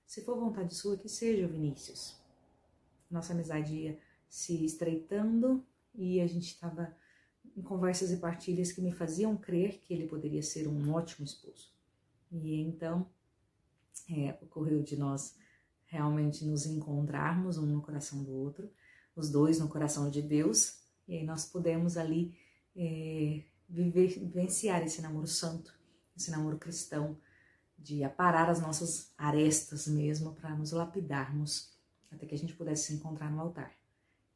se 0.07 0.23
for 0.23 0.38
vontade 0.38 0.75
sua, 0.75 0.97
que 0.97 1.09
seja 1.09 1.47
o 1.47 1.51
Vinícius. 1.51 2.14
Nossa 3.11 3.33
amizade 3.33 3.75
ia 3.75 3.99
se 4.29 4.64
estreitando 4.64 5.64
e 5.95 6.21
a 6.21 6.27
gente 6.27 6.47
estava 6.47 6.95
em 7.57 7.62
conversas 7.62 8.11
e 8.11 8.17
partilhas 8.19 8.73
que 8.73 8.81
me 8.81 8.93
faziam 8.93 9.37
crer 9.37 9.81
que 9.81 9.93
ele 9.93 10.07
poderia 10.07 10.43
ser 10.43 10.69
um 10.69 10.93
ótimo 10.93 11.25
esposo. 11.25 11.73
E 12.31 12.61
então 12.61 13.07
é, 14.09 14.38
ocorreu 14.43 14.83
de 14.83 14.97
nós 14.97 15.37
realmente 15.87 16.45
nos 16.45 16.67
encontrarmos 16.67 17.59
um 17.59 17.67
no 17.67 17.83
coração 17.83 18.23
do 18.23 18.33
outro, 18.33 18.71
os 19.17 19.31
dois 19.31 19.59
no 19.59 19.69
coração 19.69 20.11
de 20.11 20.23
Deus, 20.23 20.81
e 21.07 21.17
aí 21.17 21.25
nós 21.25 21.47
pudemos 21.47 21.97
ali 21.97 22.38
é, 22.77 23.43
vivenciar 23.68 24.83
esse 24.83 25.02
namoro 25.02 25.26
santo, 25.26 25.74
esse 26.16 26.31
namoro 26.31 26.59
cristão, 26.59 27.16
de 27.78 28.02
aparar 28.02 28.48
as 28.50 28.61
nossas 28.61 29.12
arestas 29.16 29.87
mesmo 29.87 30.35
para 30.35 30.54
nos 30.54 30.72
lapidarmos 30.72 31.76
até 32.11 32.26
que 32.26 32.35
a 32.35 32.38
gente 32.38 32.54
pudesse 32.54 32.87
se 32.87 32.94
encontrar 32.94 33.31
no 33.31 33.40
altar. 33.40 33.72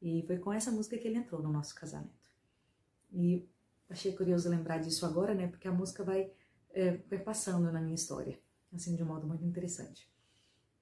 E 0.00 0.22
foi 0.26 0.38
com 0.38 0.52
essa 0.52 0.70
música 0.70 0.98
que 0.98 1.08
ele 1.08 1.18
entrou 1.18 1.42
no 1.42 1.50
nosso 1.50 1.74
casamento. 1.74 2.30
E 3.10 3.48
achei 3.88 4.12
curioso 4.12 4.48
lembrar 4.48 4.78
disso 4.78 5.06
agora, 5.06 5.34
né? 5.34 5.48
Porque 5.48 5.68
a 5.68 5.72
música 5.72 6.04
vai 6.04 6.30
é, 6.70 6.92
perpassando 6.92 7.70
na 7.70 7.80
minha 7.80 7.94
história, 7.94 8.38
assim, 8.72 8.94
de 8.94 9.02
um 9.02 9.06
modo 9.06 9.26
muito 9.26 9.44
interessante. 9.44 10.10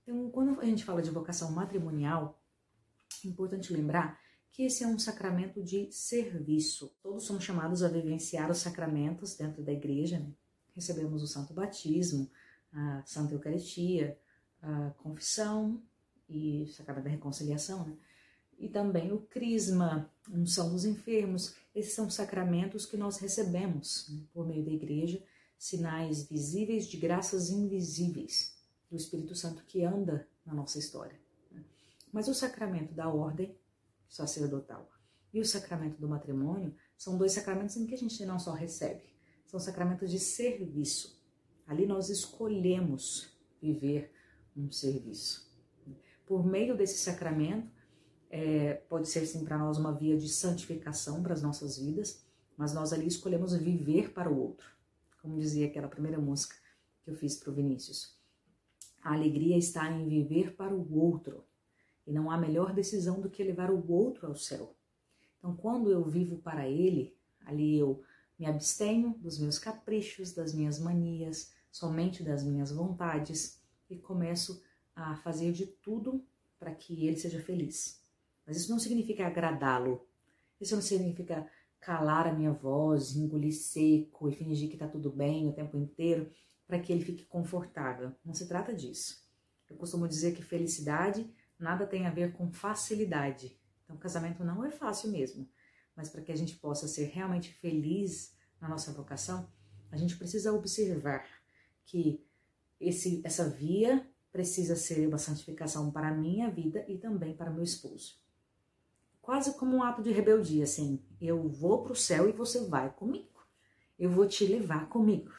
Então, 0.03 0.31
quando 0.31 0.61
a 0.61 0.65
gente 0.65 0.85
fala 0.85 1.03
de 1.03 1.11
vocação 1.11 1.53
matrimonial, 1.53 2.43
é 3.25 3.29
importante 3.29 3.73
lembrar 3.73 4.19
que 4.53 4.65
esse 4.65 4.83
é 4.85 4.87
um 4.87 4.99
sacramento 4.99 5.63
de 5.63 5.91
serviço. 5.93 6.93
Todos 7.03 7.25
somos 7.25 7.45
chamados 7.45 7.83
a 7.83 7.89
vivenciar 7.89 8.51
os 8.51 8.59
sacramentos 8.59 9.37
dentro 9.37 9.63
da 9.63 9.73
igreja. 9.73 10.19
Né? 10.19 10.33
Recebemos 10.75 11.23
o 11.23 11.27
Santo 11.27 11.55
Batismo, 11.55 12.31
a 12.73 13.03
Santa 13.05 13.35
Eucaristia, 13.35 14.19
a 14.63 14.91
confissão 14.99 15.81
e 16.29 16.63
o 16.63 16.69
sacramento 16.69 17.05
da 17.05 17.11
reconciliação, 17.11 17.87
né? 17.87 17.97
E 18.59 18.69
também 18.69 19.11
o 19.11 19.21
crisma, 19.23 20.11
unção 20.31 20.71
dos 20.71 20.85
enfermos. 20.85 21.57
Esses 21.75 21.95
são 21.95 22.11
sacramentos 22.11 22.85
que 22.85 22.97
nós 22.97 23.17
recebemos 23.17 24.09
né? 24.11 24.23
por 24.35 24.47
meio 24.47 24.63
da 24.63 24.71
igreja, 24.71 25.23
sinais 25.57 26.29
visíveis 26.29 26.87
de 26.87 26.99
graças 26.99 27.49
invisíveis 27.49 28.55
do 28.91 28.97
Espírito 28.97 29.35
Santo 29.35 29.65
que 29.65 29.83
anda 29.83 30.29
na 30.45 30.53
nossa 30.53 30.79
história. 30.79 31.19
Né? 31.51 31.65
Mas 32.13 32.29
o 32.29 32.35
sacramento 32.35 32.93
da 32.93 33.09
ordem 33.09 33.57
sacerdotal 34.11 34.91
e 35.33 35.41
o 35.41 35.45
sacramento 35.45 35.99
do 36.01 36.09
matrimônio 36.09 36.75
são 36.97 37.17
dois 37.17 37.33
sacramentos 37.33 37.77
em 37.77 37.87
que 37.87 37.95
a 37.95 37.99
gente 37.99 38.25
não 38.27 38.39
só 38.39 38.53
recebe, 38.53 39.05
são 39.47 39.59
sacramentos 39.59 40.11
de 40.11 40.19
serviço. 40.19 41.19
Ali 41.67 41.87
nós 41.87 42.11
escolhemos 42.11 43.33
viver 43.63 44.13
um 44.57 44.71
serviço. 44.71 45.49
Por 46.27 46.45
meio 46.45 46.77
desse 46.77 46.99
sacramento, 46.99 47.71
é, 48.29 48.75
pode 48.75 49.09
ser 49.09 49.27
sim 49.27 49.45
para 49.45 49.59
nós 49.59 49.79
uma 49.79 49.93
via 49.93 50.17
de 50.17 50.29
santificação 50.29 51.23
para 51.23 51.33
as 51.33 51.43
nossas 51.43 51.79
vidas, 51.79 52.25
mas 52.57 52.75
nós 52.75 52.93
ali 52.93 53.07
escolhemos 53.07 53.55
viver 53.55 54.13
para 54.13 54.31
o 54.31 54.39
outro. 54.39 54.69
Como 55.23 55.39
dizia 55.39 55.67
aquela 55.67 55.89
primeira 55.89 56.19
música 56.19 56.55
que 57.03 57.11
eu 57.11 57.15
fiz 57.15 57.37
para 57.37 57.51
o 57.51 57.55
Vinícius. 57.55 58.19
A 59.03 59.15
alegria 59.15 59.57
está 59.57 59.91
em 59.91 60.09
viver 60.09 60.55
para 60.55 60.75
o 60.75 60.99
outro. 60.99 61.45
E 62.11 62.13
não 62.13 62.29
há 62.29 62.37
melhor 62.37 62.73
decisão 62.73 63.21
do 63.21 63.31
que 63.31 63.45
levar 63.45 63.71
o 63.71 63.89
outro 63.89 64.27
ao 64.27 64.35
céu. 64.35 64.75
Então, 65.39 65.55
quando 65.55 65.93
eu 65.93 66.05
vivo 66.05 66.39
para 66.39 66.69
ele, 66.69 67.17
ali 67.47 67.79
eu 67.79 68.03
me 68.37 68.47
abstenho 68.47 69.15
dos 69.21 69.39
meus 69.39 69.61
caprichos, 69.61 70.33
das 70.33 70.53
minhas 70.53 70.81
manias, 70.81 71.55
somente 71.71 72.25
das 72.25 72.43
minhas 72.43 72.73
vontades 72.73 73.63
e 73.89 73.97
começo 73.97 74.61
a 74.93 75.15
fazer 75.19 75.53
de 75.53 75.67
tudo 75.67 76.27
para 76.59 76.75
que 76.75 77.07
ele 77.07 77.17
seja 77.17 77.41
feliz. 77.41 78.03
Mas 78.45 78.57
isso 78.57 78.73
não 78.73 78.81
significa 78.81 79.25
agradá-lo. 79.25 80.05
Isso 80.61 80.75
não 80.75 80.83
significa 80.83 81.49
calar 81.79 82.27
a 82.27 82.33
minha 82.33 82.53
voz, 82.53 83.15
engolir 83.15 83.55
seco 83.55 84.29
e 84.29 84.33
fingir 84.33 84.69
que 84.69 84.75
está 84.75 84.89
tudo 84.89 85.13
bem 85.13 85.49
o 85.49 85.53
tempo 85.53 85.77
inteiro 85.77 86.29
para 86.67 86.81
que 86.81 86.93
ele 86.93 87.05
fique 87.05 87.25
confortável. 87.25 88.13
Não 88.25 88.35
se 88.35 88.49
trata 88.49 88.75
disso. 88.75 89.25
Eu 89.71 89.77
costumo 89.77 90.09
dizer 90.09 90.35
que 90.35 90.43
felicidade 90.43 91.33
nada 91.61 91.87
tem 91.87 92.07
a 92.07 92.11
ver 92.11 92.33
com 92.33 92.53
facilidade. 92.53 93.59
Então, 93.85 93.97
casamento 93.97 94.45
não 94.45 94.65
é 94.65 94.71
fácil 94.71 95.11
mesmo, 95.11 95.49
mas 95.95 96.09
para 96.09 96.23
que 96.23 96.33
a 96.33 96.37
gente 96.37 96.57
possa 96.57 96.89
ser 96.89 97.07
realmente 97.07 97.53
feliz 97.53 98.35
na 98.61 98.69
nossa 98.69 98.93
vocação, 98.93 99.51
a 99.91 99.97
gente 99.97 100.17
precisa 100.17 100.53
observar 100.53 101.27
que 101.85 102.25
esse, 102.81 103.21
essa 103.25 103.49
via 103.49 104.07
precisa 104.33 104.77
ser 104.77 105.07
uma 105.07 105.19
santificação 105.19 105.91
para 105.91 106.09
a 106.09 106.15
minha 106.15 106.49
vida 106.49 106.85
e 106.89 106.97
também 106.97 107.35
para 107.35 107.51
meu 107.51 107.65
esposo. 107.65 108.21
Quase 109.21 109.55
como 109.59 109.77
um 109.77 109.83
ato 109.83 110.03
de 110.03 110.13
rebeldia, 110.13 110.65
assim, 110.65 111.03
eu 111.21 111.49
vou 111.49 111.83
para 111.83 111.93
o 111.93 111.97
céu 111.97 112.29
e 112.29 112.33
você 112.33 112.65
vai 112.67 112.91
comigo. 112.91 113.29
Eu 113.99 114.11
vou 114.11 114.27
te 114.27 114.47
levar 114.47 114.89
comigo. 114.89 115.33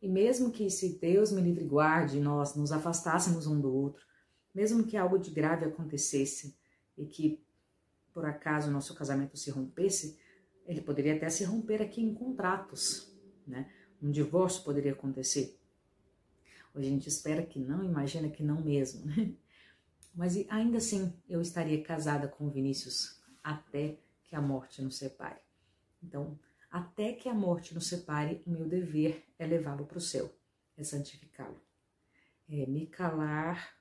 E 0.00 0.08
mesmo 0.08 0.50
que 0.50 0.70
se 0.70 0.98
Deus 0.98 1.32
me 1.32 1.40
livre 1.40 1.64
e 1.64 1.68
guarde, 1.68 2.20
nós 2.20 2.54
nos 2.54 2.70
afastássemos 2.70 3.46
um 3.46 3.60
do 3.60 3.74
outro, 3.74 4.04
mesmo 4.54 4.84
que 4.84 4.96
algo 4.96 5.18
de 5.18 5.30
grave 5.30 5.64
acontecesse 5.64 6.56
e 6.96 7.04
que 7.06 7.42
por 8.12 8.24
acaso 8.24 8.70
nosso 8.70 8.94
casamento 8.94 9.36
se 9.36 9.50
rompesse, 9.50 10.16
ele 10.66 10.80
poderia 10.80 11.16
até 11.16 11.28
se 11.28 11.44
romper 11.44 11.82
aqui 11.82 12.00
em 12.00 12.14
contratos, 12.14 13.12
né? 13.46 13.70
Um 14.00 14.10
divórcio 14.10 14.62
poderia 14.62 14.92
acontecer. 14.92 15.58
Hoje 16.72 16.86
a 16.86 16.90
gente 16.90 17.08
espera 17.08 17.44
que 17.44 17.58
não, 17.58 17.82
imagina 17.82 18.28
que 18.28 18.42
não 18.42 18.60
mesmo, 18.60 19.04
né? 19.06 19.34
Mas 20.14 20.36
ainda 20.48 20.78
assim 20.78 21.12
eu 21.28 21.40
estaria 21.40 21.82
casada 21.82 22.28
com 22.28 22.48
Vinícius 22.48 23.20
até 23.42 23.98
que 24.22 24.36
a 24.36 24.40
morte 24.40 24.80
nos 24.80 24.96
separe. 24.96 25.40
Então, 26.02 26.38
até 26.70 27.12
que 27.12 27.28
a 27.28 27.34
morte 27.34 27.74
nos 27.74 27.88
separe, 27.88 28.42
meu 28.46 28.68
dever 28.68 29.24
é 29.38 29.46
levá-lo 29.46 29.86
para 29.86 29.98
o 29.98 30.00
céu, 30.00 30.32
é 30.76 30.84
santificá-lo, 30.84 31.60
é 32.48 32.66
me 32.66 32.86
calar, 32.86 33.76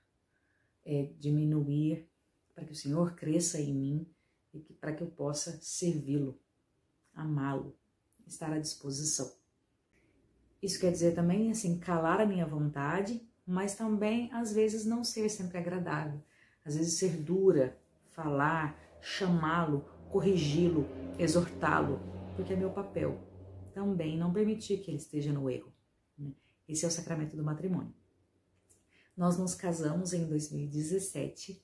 é 0.85 1.11
diminuir, 1.19 2.07
para 2.53 2.65
que 2.65 2.71
o 2.71 2.75
Senhor 2.75 3.15
cresça 3.15 3.59
em 3.59 3.73
mim 3.73 4.07
e 4.53 4.59
para 4.59 4.93
que 4.93 5.01
eu 5.01 5.07
possa 5.07 5.57
servi-lo, 5.61 6.39
amá-lo, 7.13 7.75
estar 8.27 8.51
à 8.53 8.59
disposição. 8.59 9.31
Isso 10.61 10.79
quer 10.79 10.91
dizer 10.91 11.13
também, 11.13 11.51
assim, 11.51 11.77
calar 11.77 12.21
a 12.21 12.25
minha 12.25 12.45
vontade, 12.45 13.21
mas 13.45 13.75
também, 13.75 14.31
às 14.31 14.53
vezes, 14.53 14.85
não 14.85 15.03
ser 15.03 15.29
sempre 15.29 15.57
agradável. 15.57 16.21
Às 16.63 16.77
vezes, 16.77 16.93
ser 16.93 17.17
dura, 17.17 17.77
falar, 18.11 18.79
chamá-lo, 19.01 19.85
corrigi-lo, 20.09 20.87
exortá-lo, 21.19 21.99
porque 22.35 22.53
é 22.53 22.55
meu 22.55 22.69
papel. 22.71 23.19
Também 23.73 24.17
não 24.17 24.31
permitir 24.31 24.77
que 24.77 24.91
ele 24.91 24.97
esteja 24.97 25.33
no 25.33 25.49
erro. 25.49 25.73
Né? 26.17 26.31
Esse 26.67 26.85
é 26.85 26.87
o 26.87 26.91
sacramento 26.91 27.35
do 27.35 27.43
matrimônio. 27.43 27.93
Nós 29.15 29.37
nos 29.37 29.53
casamos 29.53 30.13
em 30.13 30.25
2017 30.25 31.63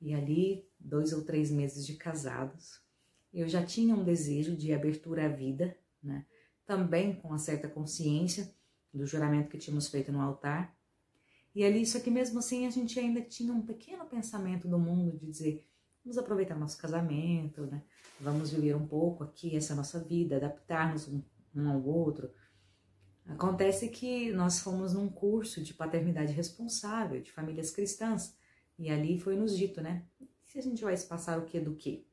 e 0.00 0.14
ali, 0.14 0.66
dois 0.78 1.12
ou 1.12 1.24
três 1.24 1.50
meses 1.50 1.84
de 1.86 1.94
casados, 1.94 2.80
eu 3.32 3.48
já 3.48 3.64
tinha 3.64 3.94
um 3.94 4.04
desejo 4.04 4.56
de 4.56 4.72
abertura 4.72 5.26
à 5.26 5.28
vida, 5.28 5.76
né? 6.02 6.24
também 6.64 7.14
com 7.14 7.28
uma 7.28 7.38
certa 7.38 7.68
consciência 7.68 8.52
do 8.92 9.06
juramento 9.06 9.48
que 9.48 9.58
tínhamos 9.58 9.88
feito 9.88 10.12
no 10.12 10.20
altar. 10.20 10.76
E 11.54 11.64
ali, 11.64 11.84
só 11.84 11.98
que 11.98 12.10
mesmo 12.10 12.38
assim 12.38 12.66
a 12.66 12.70
gente 12.70 12.98
ainda 13.00 13.20
tinha 13.20 13.52
um 13.52 13.62
pequeno 13.62 14.04
pensamento 14.04 14.68
do 14.68 14.78
mundo 14.78 15.16
de 15.16 15.26
dizer: 15.26 15.66
vamos 16.04 16.18
aproveitar 16.18 16.56
nosso 16.56 16.78
casamento, 16.78 17.62
né? 17.66 17.82
Vamos 18.20 18.50
viver 18.50 18.76
um 18.76 18.86
pouco 18.86 19.24
aqui 19.24 19.56
essa 19.56 19.74
nossa 19.74 19.98
vida, 19.98 20.36
adaptar-nos 20.36 21.08
um, 21.08 21.22
um 21.54 21.70
ao 21.70 21.82
outro. 21.82 22.30
Acontece 23.28 23.88
que 23.88 24.32
nós 24.32 24.58
fomos 24.58 24.94
num 24.94 25.08
curso 25.08 25.62
de 25.62 25.74
paternidade 25.74 26.32
responsável 26.32 27.20
de 27.20 27.30
famílias 27.30 27.70
cristãs 27.70 28.34
e 28.78 28.90
ali 28.90 29.20
foi 29.20 29.36
nos 29.36 29.56
dito, 29.56 29.80
né? 29.80 30.04
Se 30.44 30.58
a 30.58 30.62
gente 30.62 30.82
vai 30.82 30.94
espaçar 30.94 31.38
o 31.38 31.44
que 31.44 31.60
do 31.60 31.76
que? 31.76 32.08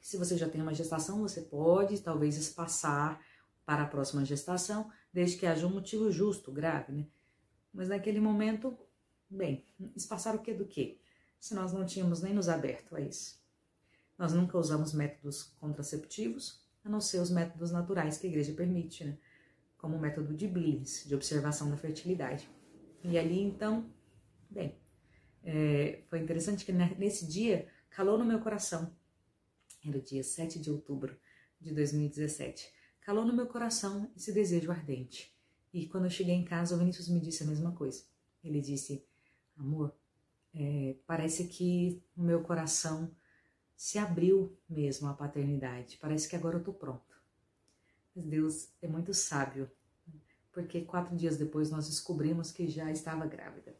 se 0.00 0.16
você 0.16 0.36
já 0.36 0.48
tem 0.48 0.60
uma 0.60 0.74
gestação, 0.74 1.20
você 1.20 1.42
pode 1.42 2.00
talvez 2.00 2.36
espaçar 2.36 3.20
para 3.64 3.82
a 3.82 3.86
próxima 3.86 4.24
gestação, 4.24 4.90
desde 5.12 5.36
que 5.36 5.46
haja 5.46 5.66
um 5.66 5.70
motivo 5.70 6.10
justo, 6.10 6.50
grave, 6.50 6.92
né? 6.92 7.06
Mas 7.72 7.88
naquele 7.88 8.20
momento, 8.20 8.76
bem, 9.28 9.64
espaçar 9.94 10.34
o 10.34 10.40
que 10.40 10.52
do 10.52 10.64
que? 10.64 11.00
Se 11.38 11.54
nós 11.54 11.72
não 11.72 11.84
tínhamos 11.84 12.20
nem 12.20 12.34
nos 12.34 12.48
aberto 12.48 12.96
a 12.96 13.00
isso. 13.00 13.40
Nós 14.18 14.32
nunca 14.32 14.58
usamos 14.58 14.92
métodos 14.92 15.54
contraceptivos, 15.60 16.60
a 16.84 16.88
não 16.88 17.00
ser 17.00 17.20
os 17.20 17.30
métodos 17.30 17.70
naturais 17.70 18.18
que 18.18 18.26
a 18.26 18.30
igreja 18.30 18.52
permite, 18.52 19.04
né? 19.04 19.18
Como 19.80 19.96
o 19.96 20.00
método 20.00 20.34
de 20.34 20.46
Billis, 20.46 21.04
de 21.06 21.14
observação 21.14 21.70
da 21.70 21.76
fertilidade. 21.76 22.48
E 23.02 23.18
ali, 23.18 23.40
então, 23.40 23.90
bem, 24.48 24.76
é, 25.42 26.02
foi 26.08 26.20
interessante 26.20 26.64
que 26.64 26.72
nesse 26.72 27.26
dia 27.26 27.66
calou 27.88 28.18
no 28.18 28.24
meu 28.24 28.40
coração. 28.40 28.94
Era 29.84 29.96
o 29.96 30.02
dia 30.02 30.22
7 30.22 30.58
de 30.58 30.70
outubro 30.70 31.16
de 31.58 31.72
2017 31.72 32.80
calou 33.00 33.24
no 33.24 33.32
meu 33.32 33.46
coração 33.46 34.08
esse 34.16 34.32
desejo 34.32 34.70
ardente. 34.70 35.36
E 35.72 35.86
quando 35.86 36.04
eu 36.04 36.10
cheguei 36.10 36.34
em 36.34 36.44
casa, 36.44 36.74
o 36.74 36.78
Vinícius 36.78 37.08
me 37.08 37.20
disse 37.20 37.42
a 37.42 37.46
mesma 37.46 37.72
coisa. 37.72 38.04
Ele 38.42 38.60
disse: 38.60 39.04
Amor, 39.56 39.92
é, 40.54 40.96
parece 41.06 41.48
que 41.48 42.02
o 42.16 42.22
meu 42.22 42.42
coração 42.42 43.10
se 43.76 43.98
abriu 43.98 44.56
mesmo 44.68 45.08
à 45.08 45.14
paternidade. 45.14 45.98
Parece 46.00 46.28
que 46.28 46.36
agora 46.36 46.58
eu 46.58 46.62
tô 46.62 46.72
pronto. 46.72 47.19
Mas 48.14 48.24
Deus 48.26 48.68
é 48.82 48.88
muito 48.88 49.14
sábio, 49.14 49.70
porque 50.52 50.82
quatro 50.82 51.16
dias 51.16 51.36
depois 51.36 51.70
nós 51.70 51.88
descobrimos 51.88 52.50
que 52.50 52.68
já 52.68 52.90
estava 52.90 53.26
grávida. 53.26 53.76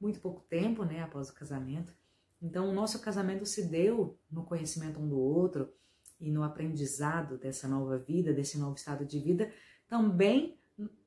Muito 0.00 0.20
pouco 0.20 0.40
tempo, 0.48 0.84
né, 0.84 1.02
após 1.02 1.28
o 1.28 1.34
casamento. 1.34 1.94
Então, 2.40 2.68
o 2.68 2.74
nosso 2.74 3.00
casamento 3.00 3.44
se 3.44 3.64
deu 3.64 4.18
no 4.30 4.44
conhecimento 4.44 5.00
um 5.00 5.08
do 5.08 5.18
outro, 5.18 5.72
e 6.20 6.30
no 6.30 6.42
aprendizado 6.42 7.38
dessa 7.38 7.68
nova 7.68 7.98
vida, 7.98 8.32
desse 8.32 8.58
novo 8.58 8.76
estado 8.76 9.04
de 9.04 9.18
vida, 9.18 9.52
também 9.88 10.58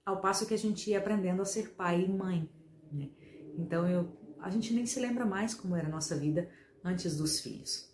ao 0.05 0.21
passo 0.21 0.45
que 0.45 0.53
a 0.53 0.57
gente 0.57 0.89
ia 0.89 0.99
aprendendo 0.99 1.41
a 1.41 1.45
ser 1.45 1.71
pai 1.71 2.03
e 2.03 2.09
mãe. 2.09 2.49
Né? 2.91 3.09
Então 3.57 3.87
eu, 3.87 4.17
a 4.39 4.49
gente 4.49 4.73
nem 4.73 4.85
se 4.85 4.99
lembra 4.99 5.25
mais 5.25 5.53
como 5.53 5.75
era 5.75 5.87
a 5.87 5.91
nossa 5.91 6.15
vida 6.15 6.49
antes 6.83 7.17
dos 7.17 7.39
filhos. 7.39 7.89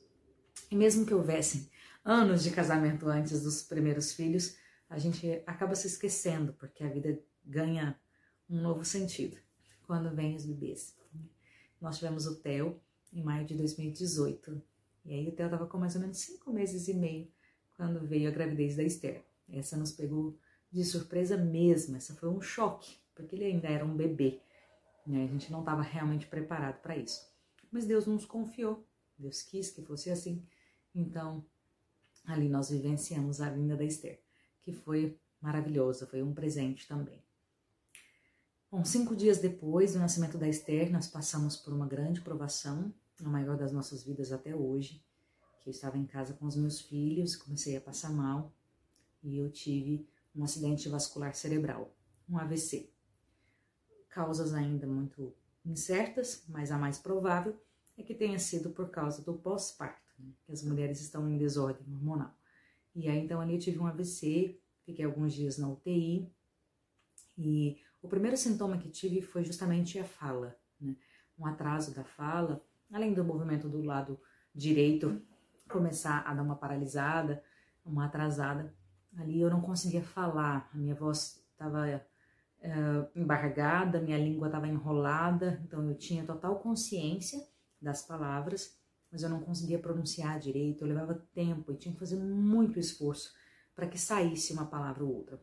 E 0.69 0.75
mesmo 0.75 1.05
que 1.05 1.13
houvessem 1.13 1.69
anos 2.07 2.41
de 2.41 2.51
casamento 2.51 3.09
antes 3.09 3.43
dos 3.43 3.61
primeiros 3.61 4.13
filhos, 4.13 4.55
a 4.89 4.97
gente 4.97 5.43
acaba 5.45 5.75
se 5.75 5.87
esquecendo, 5.87 6.53
porque 6.53 6.81
a 6.81 6.89
vida 6.89 7.19
ganha 7.45 7.99
um 8.49 8.61
novo 8.61 8.85
sentido 8.85 9.37
quando 9.85 10.15
vem 10.15 10.33
os 10.33 10.45
bebês. 10.45 10.95
Nós 11.81 11.97
tivemos 11.97 12.25
o 12.25 12.35
Theo 12.37 12.79
em 13.11 13.21
maio 13.21 13.45
de 13.45 13.55
2018 13.55 14.61
e 15.05 15.13
aí 15.13 15.27
o 15.27 15.33
Theo 15.33 15.47
estava 15.47 15.67
com 15.67 15.77
mais 15.77 15.95
ou 15.95 16.01
menos 16.01 16.17
cinco 16.17 16.53
meses 16.53 16.87
e 16.87 16.93
meio 16.93 17.29
quando 17.75 18.07
veio 18.07 18.29
a 18.29 18.31
gravidez 18.31 18.77
da 18.77 18.83
Esther. 18.83 19.25
Essa 19.49 19.75
nos 19.75 19.91
pegou 19.91 20.39
de 20.71 20.85
surpresa 20.85 21.35
mesmo, 21.35 21.97
essa 21.97 22.13
foi 22.13 22.29
um 22.29 22.39
choque, 22.39 22.97
porque 23.13 23.35
ele 23.35 23.45
ainda 23.45 23.67
era 23.67 23.85
um 23.85 23.95
bebê. 23.95 24.39
Né? 25.05 25.25
A 25.25 25.27
gente 25.27 25.51
não 25.51 25.59
estava 25.59 25.81
realmente 25.81 26.25
preparado 26.25 26.81
para 26.81 26.95
isso. 26.95 27.27
Mas 27.69 27.85
Deus 27.85 28.05
nos 28.05 28.25
confiou, 28.25 28.87
Deus 29.17 29.41
quis 29.41 29.69
que 29.69 29.81
fosse 29.81 30.09
assim. 30.09 30.41
Então, 30.95 31.45
ali 32.27 32.49
nós 32.49 32.69
vivenciamos 32.69 33.39
a 33.39 33.49
vinda 33.49 33.75
da 33.75 33.85
Esther, 33.85 34.21
que 34.61 34.73
foi 34.73 35.17
maravilhosa, 35.41 36.05
foi 36.05 36.21
um 36.21 36.33
presente 36.33 36.87
também. 36.87 37.23
Bom, 38.69 38.83
cinco 38.83 39.15
dias 39.15 39.39
depois 39.39 39.93
do 39.93 39.99
nascimento 39.99 40.37
da 40.37 40.47
Esther, 40.47 40.91
nós 40.91 41.07
passamos 41.07 41.55
por 41.55 41.73
uma 41.73 41.87
grande 41.87 42.19
provação, 42.19 42.93
a 43.23 43.29
maior 43.29 43.57
das 43.57 43.71
nossas 43.71 44.03
vidas 44.03 44.33
até 44.33 44.53
hoje, 44.53 45.01
que 45.63 45.69
eu 45.69 45.71
estava 45.71 45.97
em 45.97 46.05
casa 46.05 46.33
com 46.33 46.45
os 46.45 46.57
meus 46.57 46.81
filhos, 46.81 47.35
comecei 47.35 47.77
a 47.77 47.81
passar 47.81 48.11
mal 48.11 48.53
e 49.23 49.37
eu 49.37 49.49
tive 49.49 50.07
um 50.35 50.43
acidente 50.43 50.89
vascular 50.89 51.33
cerebral, 51.33 51.95
um 52.29 52.37
AVC. 52.37 52.91
Causas 54.09 54.53
ainda 54.53 54.85
muito 54.85 55.33
incertas, 55.65 56.43
mas 56.49 56.71
a 56.71 56.77
mais 56.77 56.99
provável 56.99 57.57
é 57.97 58.03
que 58.03 58.13
tenha 58.13 58.37
sido 58.37 58.69
por 58.69 58.89
causa 58.89 59.21
do 59.21 59.33
pós-parto, 59.33 60.06
que 60.43 60.51
as 60.51 60.63
mulheres 60.63 61.01
estão 61.01 61.29
em 61.29 61.37
desordem 61.37 61.85
hormonal. 61.93 62.33
E 62.95 63.07
aí 63.07 63.19
então 63.19 63.39
ali 63.39 63.53
eu 63.53 63.59
tive 63.59 63.79
um 63.79 63.87
AVC, 63.87 64.59
fiquei 64.85 65.05
alguns 65.05 65.33
dias 65.33 65.57
na 65.57 65.69
UTI 65.69 66.31
e 67.37 67.77
o 68.01 68.07
primeiro 68.07 68.37
sintoma 68.37 68.77
que 68.77 68.89
tive 68.89 69.21
foi 69.21 69.43
justamente 69.43 69.99
a 69.99 70.05
fala, 70.05 70.57
né? 70.79 70.95
um 71.37 71.45
atraso 71.45 71.93
da 71.93 72.03
fala 72.03 72.63
além 72.91 73.13
do 73.13 73.23
movimento 73.23 73.67
do 73.67 73.81
lado 73.81 74.19
direito 74.53 75.21
começar 75.69 76.23
a 76.25 76.33
dar 76.33 76.41
uma 76.41 76.55
paralisada, 76.55 77.43
uma 77.85 78.05
atrasada, 78.05 78.73
ali 79.17 79.41
eu 79.41 79.49
não 79.49 79.61
conseguia 79.61 80.01
falar, 80.01 80.69
a 80.73 80.77
minha 80.77 80.95
voz 80.95 81.43
estava 81.51 81.85
uh, 81.85 82.01
eh, 82.61 83.09
embargada, 83.15 84.01
minha 84.01 84.17
língua 84.17 84.47
estava 84.47 84.67
enrolada, 84.67 85.61
então 85.65 85.87
eu 85.87 85.95
tinha 85.95 86.23
total 86.23 86.59
consciência 86.59 87.45
das 87.81 88.01
palavras, 88.01 88.76
mas 89.11 89.23
eu 89.23 89.29
não 89.29 89.39
conseguia 89.39 89.79
pronunciar 89.79 90.39
direito, 90.39 90.83
eu 90.83 90.87
levava 90.87 91.15
tempo 91.33 91.71
e 91.71 91.77
tinha 91.77 91.93
que 91.93 91.99
fazer 91.99 92.17
muito 92.17 92.79
esforço 92.79 93.33
para 93.75 93.87
que 93.87 93.97
saísse 93.97 94.53
uma 94.53 94.65
palavra 94.65 95.03
ou 95.03 95.13
outra. 95.13 95.39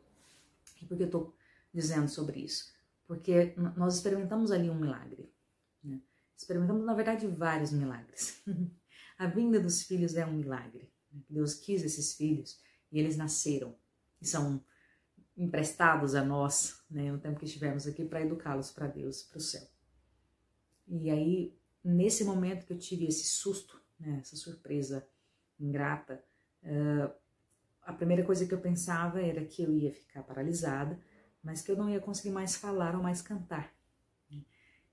E 0.80 0.86
por 0.86 0.96
que 0.96 1.04
eu 1.04 1.06
estou 1.06 1.34
dizendo 1.72 2.08
sobre 2.08 2.40
isso? 2.40 2.72
Porque 3.06 3.54
nós 3.76 3.96
experimentamos 3.96 4.50
ali 4.50 4.68
um 4.68 4.78
milagre. 4.78 5.32
Né? 5.82 6.00
Experimentamos, 6.36 6.84
na 6.84 6.94
verdade, 6.94 7.26
vários 7.26 7.72
milagres. 7.72 8.42
a 9.18 9.26
vinda 9.26 9.60
dos 9.60 9.82
filhos 9.82 10.14
é 10.16 10.26
um 10.26 10.32
milagre. 10.32 10.90
Deus 11.28 11.54
quis 11.54 11.82
esses 11.82 12.14
filhos 12.14 12.60
e 12.90 12.98
eles 12.98 13.16
nasceram 13.16 13.74
e 14.20 14.26
são 14.26 14.64
emprestados 15.36 16.14
a 16.14 16.24
nós, 16.24 16.80
né, 16.88 17.12
o 17.12 17.18
tempo 17.18 17.38
que 17.38 17.44
estivemos 17.44 17.86
aqui, 17.86 18.04
para 18.04 18.22
educá-los 18.22 18.70
para 18.70 18.86
Deus, 18.86 19.22
para 19.22 19.38
o 19.38 19.40
céu. 19.40 19.66
E 20.86 21.10
aí, 21.10 21.56
nesse 21.84 22.24
momento 22.24 22.66
que 22.66 22.72
eu 22.72 22.78
tive 22.78 23.06
esse 23.06 23.24
susto, 23.24 23.80
né, 23.98 24.18
essa 24.20 24.36
surpresa 24.36 25.06
ingrata, 25.60 26.24
uh, 26.62 27.12
a 27.82 27.92
primeira 27.92 28.24
coisa 28.24 28.46
que 28.46 28.54
eu 28.54 28.60
pensava 28.60 29.20
era 29.20 29.44
que 29.44 29.62
eu 29.62 29.76
ia 29.76 29.92
ficar 29.92 30.22
paralisada, 30.22 30.98
mas 31.42 31.60
que 31.60 31.70
eu 31.70 31.76
não 31.76 31.90
ia 31.90 32.00
conseguir 32.00 32.30
mais 32.30 32.56
falar 32.56 32.96
ou 32.96 33.02
mais 33.02 33.20
cantar 33.20 33.74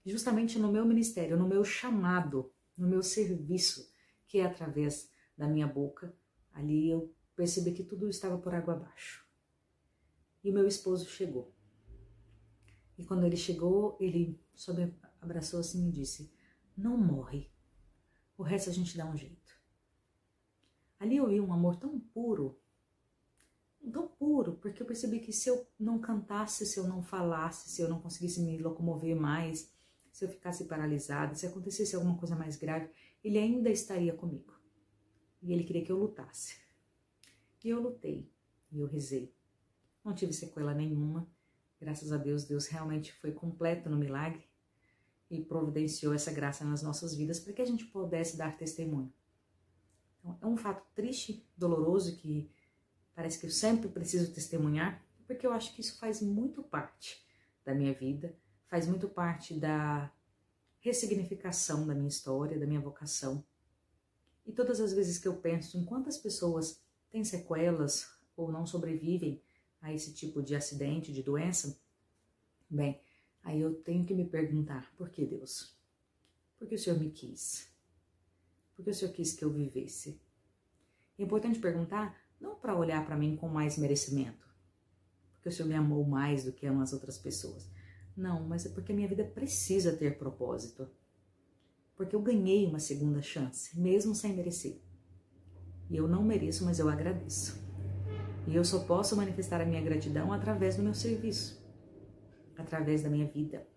justamente 0.05 0.57
no 0.57 0.71
meu 0.71 0.85
ministério, 0.85 1.37
no 1.37 1.47
meu 1.47 1.63
chamado, 1.63 2.51
no 2.77 2.87
meu 2.87 3.03
serviço, 3.03 3.91
que 4.27 4.39
é 4.39 4.45
através 4.45 5.09
da 5.37 5.47
minha 5.47 5.67
boca, 5.67 6.15
ali 6.53 6.89
eu 6.89 7.13
percebi 7.35 7.71
que 7.71 7.83
tudo 7.83 8.09
estava 8.09 8.37
por 8.37 8.53
água 8.53 8.73
abaixo. 8.73 9.25
E 10.43 10.49
o 10.49 10.53
meu 10.53 10.67
esposo 10.67 11.07
chegou. 11.07 11.53
E 12.97 13.05
quando 13.05 13.25
ele 13.25 13.37
chegou, 13.37 13.97
ele 13.99 14.39
só 14.53 14.73
me 14.73 14.93
abraçou 15.21 15.59
assim 15.59 15.87
e 15.87 15.91
disse: 15.91 16.31
Não 16.77 16.97
morre, 16.97 17.51
o 18.37 18.43
resto 18.43 18.69
a 18.69 18.73
gente 18.73 18.97
dá 18.97 19.05
um 19.05 19.15
jeito. 19.15 19.59
Ali 20.99 21.17
eu 21.17 21.27
vi 21.27 21.39
um 21.39 21.53
amor 21.53 21.75
tão 21.75 21.99
puro, 21.99 22.59
tão 23.91 24.07
puro, 24.07 24.53
porque 24.53 24.81
eu 24.81 24.85
percebi 24.85 25.19
que 25.19 25.33
se 25.33 25.49
eu 25.49 25.67
não 25.79 25.99
cantasse, 25.99 26.65
se 26.65 26.79
eu 26.79 26.87
não 26.87 27.01
falasse, 27.01 27.69
se 27.69 27.81
eu 27.81 27.89
não 27.89 27.99
conseguisse 27.99 28.41
me 28.41 28.57
locomover 28.57 29.15
mais, 29.15 29.71
se 30.11 30.25
eu 30.25 30.29
ficasse 30.29 30.65
paralisada, 30.65 31.35
se 31.35 31.45
acontecesse 31.45 31.95
alguma 31.95 32.17
coisa 32.17 32.35
mais 32.35 32.55
grave, 32.55 32.89
ele 33.23 33.37
ainda 33.37 33.69
estaria 33.69 34.13
comigo. 34.13 34.53
E 35.41 35.51
ele 35.51 35.63
queria 35.63 35.83
que 35.83 35.91
eu 35.91 35.97
lutasse. 35.97 36.57
E 37.63 37.69
eu 37.69 37.79
lutei, 37.79 38.29
e 38.71 38.79
eu 38.79 38.87
rezei. 38.87 39.33
Não 40.03 40.13
tive 40.13 40.33
sequela 40.33 40.73
nenhuma. 40.73 41.27
Graças 41.79 42.11
a 42.11 42.17
Deus, 42.17 42.43
Deus 42.43 42.67
realmente 42.67 43.13
foi 43.13 43.31
completo 43.31 43.89
no 43.89 43.97
milagre 43.97 44.50
e 45.31 45.41
providenciou 45.41 46.13
essa 46.13 46.31
graça 46.31 46.65
nas 46.65 46.83
nossas 46.83 47.15
vidas 47.15 47.39
para 47.39 47.53
que 47.53 47.61
a 47.61 47.65
gente 47.65 47.85
pudesse 47.85 48.37
dar 48.37 48.57
testemunho. 48.57 49.11
Então, 50.19 50.37
é 50.41 50.45
um 50.45 50.57
fato 50.57 50.85
triste, 50.93 51.47
doloroso, 51.57 52.17
que 52.17 52.51
parece 53.15 53.39
que 53.39 53.45
eu 53.45 53.49
sempre 53.49 53.87
preciso 53.87 54.33
testemunhar, 54.33 55.01
porque 55.25 55.47
eu 55.47 55.53
acho 55.53 55.73
que 55.73 55.79
isso 55.79 55.97
faz 55.97 56.21
muito 56.21 56.61
parte 56.61 57.25
da 57.63 57.73
minha 57.73 57.93
vida, 57.93 58.35
faz 58.67 58.85
muito 58.85 59.07
parte 59.07 59.53
da 59.53 60.11
ressignificação 60.81 61.87
da 61.87 61.95
minha 61.95 62.09
história, 62.09 62.59
da 62.59 62.65
minha 62.65 62.81
vocação. 62.81 63.43
E 64.45 64.51
todas 64.51 64.81
as 64.81 64.91
vezes 64.91 65.17
que 65.17 65.27
eu 65.29 65.37
penso 65.37 65.77
em 65.77 65.85
quantas 65.85 66.17
pessoas 66.17 66.81
têm 67.09 67.23
sequelas 67.23 68.11
ou 68.35 68.51
não 68.51 68.65
sobrevivem 68.65 69.41
a 69.81 69.93
esse 69.93 70.13
tipo 70.13 70.43
de 70.43 70.55
acidente, 70.55 71.13
de 71.13 71.23
doença, 71.23 71.79
bem, 72.69 72.99
aí 73.43 73.61
eu 73.61 73.73
tenho 73.81 74.05
que 74.05 74.13
me 74.13 74.25
perguntar: 74.25 74.93
por 74.97 75.09
que 75.09 75.25
Deus? 75.25 75.77
Por 76.57 76.67
que 76.67 76.75
o 76.75 76.79
Senhor 76.79 76.99
me 76.99 77.09
quis? 77.09 77.71
Por 78.75 78.83
que 78.83 78.91
o 78.91 78.93
Senhor 78.93 79.13
quis 79.13 79.33
que 79.33 79.43
eu 79.43 79.51
vivesse? 79.51 80.21
É 81.17 81.23
importante 81.23 81.59
perguntar 81.59 82.19
não 82.39 82.55
para 82.55 82.77
olhar 82.77 83.05
para 83.05 83.17
mim 83.17 83.35
com 83.35 83.47
mais 83.47 83.77
merecimento, 83.77 84.47
porque 85.33 85.49
o 85.49 85.51
Senhor 85.51 85.67
me 85.67 85.75
amou 85.75 86.03
mais 86.03 86.43
do 86.43 86.51
que 86.51 86.65
ama 86.65 86.83
as 86.83 86.93
outras 86.93 87.17
pessoas. 87.17 87.69
Não, 88.15 88.43
mas 88.47 88.65
é 88.65 88.69
porque 88.69 88.91
a 88.91 88.95
minha 88.95 89.07
vida 89.07 89.23
precisa 89.23 89.95
ter 89.95 90.17
propósito. 90.17 90.89
Porque 91.95 92.15
eu 92.15 92.21
ganhei 92.21 92.65
uma 92.65 92.79
segunda 92.79 93.21
chance, 93.21 93.79
mesmo 93.79 94.13
sem 94.15 94.35
merecer. 94.35 94.81
E 95.89 95.97
eu 95.97 96.07
não 96.07 96.23
mereço, 96.23 96.65
mas 96.65 96.79
eu 96.79 96.89
agradeço. 96.89 97.61
E 98.47 98.55
eu 98.55 98.65
só 98.65 98.79
posso 98.79 99.15
manifestar 99.15 99.61
a 99.61 99.65
minha 99.65 99.81
gratidão 99.81 100.33
através 100.33 100.75
do 100.75 100.83
meu 100.83 100.93
serviço, 100.93 101.60
através 102.61 103.03
da 103.03 103.09
minha 103.09 103.27
vida. 103.27 103.67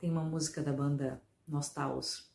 Tem 0.00 0.10
uma 0.10 0.22
música 0.22 0.62
da 0.62 0.72
banda 0.72 1.20
Nostals 1.46 2.28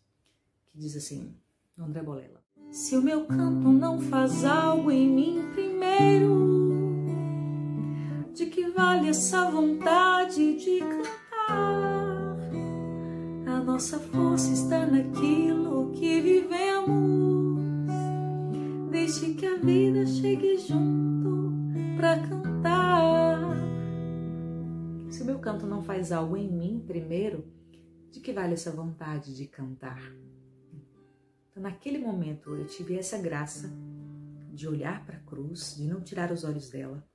que 0.71 0.79
diz 0.79 0.95
assim, 0.95 1.35
André 1.77 2.01
Bolela. 2.01 2.41
Se 2.71 2.97
o 2.97 3.01
meu 3.01 3.25
canto 3.25 3.69
não 3.69 3.99
faz 4.01 4.43
algo 4.43 4.89
em 4.89 5.07
mim 5.07 5.51
primeiro, 5.53 6.63
de 8.33 8.47
que 8.47 8.69
vale 8.71 9.09
essa 9.09 9.49
vontade 9.51 10.57
de 10.57 10.79
cantar? 10.79 12.37
A 13.45 13.59
nossa 13.63 13.99
força 13.99 14.51
está 14.51 14.85
naquilo 14.87 15.91
que 15.91 16.19
vivemos. 16.19 17.63
Deixe 18.89 19.35
que 19.35 19.45
a 19.45 19.57
vida 19.57 20.05
chegue 20.07 20.57
junto 20.57 21.53
para 21.95 22.19
cantar. 22.19 22.52
Se 25.23 25.25
o 25.25 25.31
meu 25.31 25.39
canto 25.39 25.65
não 25.65 25.81
faz 25.81 26.11
algo 26.11 26.35
em 26.35 26.51
mim 26.51 26.83
primeiro, 26.85 27.49
de 28.11 28.19
que 28.19 28.33
vale 28.33 28.55
essa 28.55 28.69
vontade 28.71 29.33
de 29.33 29.47
cantar? 29.47 30.01
Então, 31.49 31.63
naquele 31.63 31.97
momento, 31.97 32.53
eu 32.53 32.67
tive 32.67 32.97
essa 32.97 33.17
graça 33.17 33.71
de 34.51 34.67
olhar 34.67 35.05
para 35.05 35.15
a 35.15 35.21
cruz, 35.21 35.77
de 35.77 35.87
não 35.87 36.01
tirar 36.01 36.29
os 36.29 36.43
olhos 36.43 36.69
dela 36.69 37.07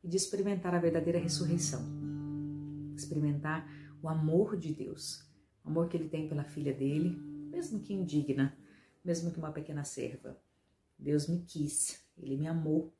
e 0.00 0.06
de 0.06 0.16
experimentar 0.16 0.76
a 0.76 0.78
verdadeira 0.78 1.18
ressurreição. 1.18 1.82
Experimentar 2.96 3.68
o 4.00 4.08
amor 4.08 4.56
de 4.56 4.72
Deus, 4.72 5.28
o 5.64 5.68
amor 5.68 5.88
que 5.88 5.96
ele 5.96 6.08
tem 6.08 6.28
pela 6.28 6.44
filha 6.44 6.72
dele, 6.72 7.16
mesmo 7.50 7.80
que 7.80 7.92
indigna, 7.92 8.56
mesmo 9.04 9.32
que 9.32 9.40
uma 9.40 9.50
pequena 9.50 9.82
serva. 9.82 10.40
Deus 10.96 11.26
me 11.26 11.40
quis, 11.40 12.00
ele 12.16 12.36
me 12.36 12.46
amou. 12.46 12.94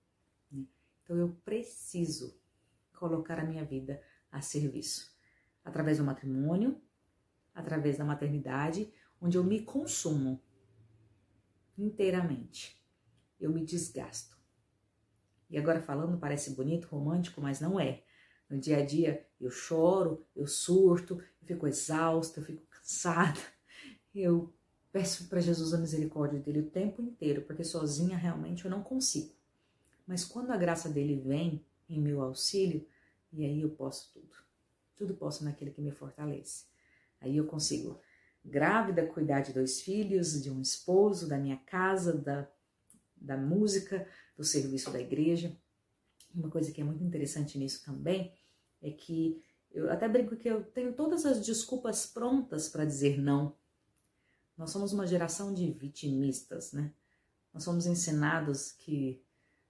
Né? 0.50 0.64
Então 1.04 1.16
eu 1.16 1.36
preciso 1.44 2.36
colocar 2.92 3.38
a 3.38 3.44
minha 3.44 3.64
vida 3.64 4.02
a 4.36 4.40
serviço 4.42 5.16
através 5.64 5.98
do 5.98 6.04
matrimônio, 6.04 6.80
através 7.54 7.96
da 7.98 8.04
maternidade, 8.04 8.92
onde 9.20 9.36
eu 9.36 9.42
me 9.42 9.62
consumo 9.62 10.40
inteiramente. 11.76 12.80
Eu 13.40 13.50
me 13.50 13.64
desgasto. 13.64 14.36
E 15.48 15.58
agora 15.58 15.80
falando 15.80 16.18
parece 16.18 16.50
bonito, 16.50 16.88
romântico, 16.88 17.40
mas 17.40 17.60
não 17.60 17.80
é. 17.80 18.04
No 18.48 18.58
dia 18.58 18.78
a 18.78 18.84
dia 18.84 19.26
eu 19.40 19.50
choro, 19.50 20.24
eu 20.34 20.46
surto, 20.46 21.14
eu 21.40 21.46
fico 21.46 21.66
exausta, 21.66 22.40
eu 22.40 22.44
fico 22.44 22.62
cansada. 22.66 23.40
Eu 24.14 24.54
peço 24.92 25.28
para 25.28 25.40
Jesus 25.40 25.74
a 25.74 25.78
misericórdia 25.78 26.40
dele 26.40 26.60
o 26.60 26.70
tempo 26.70 27.02
inteiro, 27.02 27.42
porque 27.42 27.64
sozinha 27.64 28.16
realmente 28.16 28.64
eu 28.64 28.70
não 28.70 28.82
consigo. 28.82 29.34
Mas 30.06 30.24
quando 30.24 30.52
a 30.52 30.56
graça 30.56 30.88
dele 30.88 31.16
vem 31.16 31.64
em 31.88 32.00
meu 32.00 32.22
auxílio, 32.22 32.86
e 33.36 33.44
aí 33.44 33.60
eu 33.60 33.68
posso 33.68 34.10
tudo. 34.12 34.34
Tudo 34.96 35.14
posso 35.14 35.44
naquele 35.44 35.70
que 35.70 35.82
me 35.82 35.92
fortalece. 35.92 36.64
Aí 37.20 37.36
eu 37.36 37.46
consigo 37.46 38.00
grávida, 38.42 39.06
cuidar 39.06 39.40
de 39.40 39.52
dois 39.52 39.82
filhos, 39.82 40.42
de 40.42 40.50
um 40.50 40.60
esposo, 40.60 41.28
da 41.28 41.36
minha 41.36 41.58
casa, 41.58 42.16
da, 42.16 42.48
da 43.14 43.36
música, 43.36 44.08
do 44.36 44.42
serviço 44.42 44.90
da 44.90 45.00
igreja. 45.00 45.54
Uma 46.34 46.48
coisa 46.48 46.72
que 46.72 46.80
é 46.80 46.84
muito 46.84 47.04
interessante 47.04 47.58
nisso 47.58 47.84
também 47.84 48.32
é 48.80 48.90
que 48.90 49.42
eu 49.70 49.90
até 49.92 50.08
brinco 50.08 50.36
que 50.36 50.48
eu 50.48 50.64
tenho 50.64 50.94
todas 50.94 51.26
as 51.26 51.44
desculpas 51.44 52.06
prontas 52.06 52.68
para 52.68 52.86
dizer 52.86 53.20
não. 53.20 53.54
Nós 54.56 54.70
somos 54.70 54.94
uma 54.94 55.06
geração 55.06 55.52
de 55.52 55.70
vitimistas, 55.72 56.72
né? 56.72 56.94
Nós 57.52 57.62
somos 57.62 57.86
ensinados 57.86 58.72
que 58.72 59.22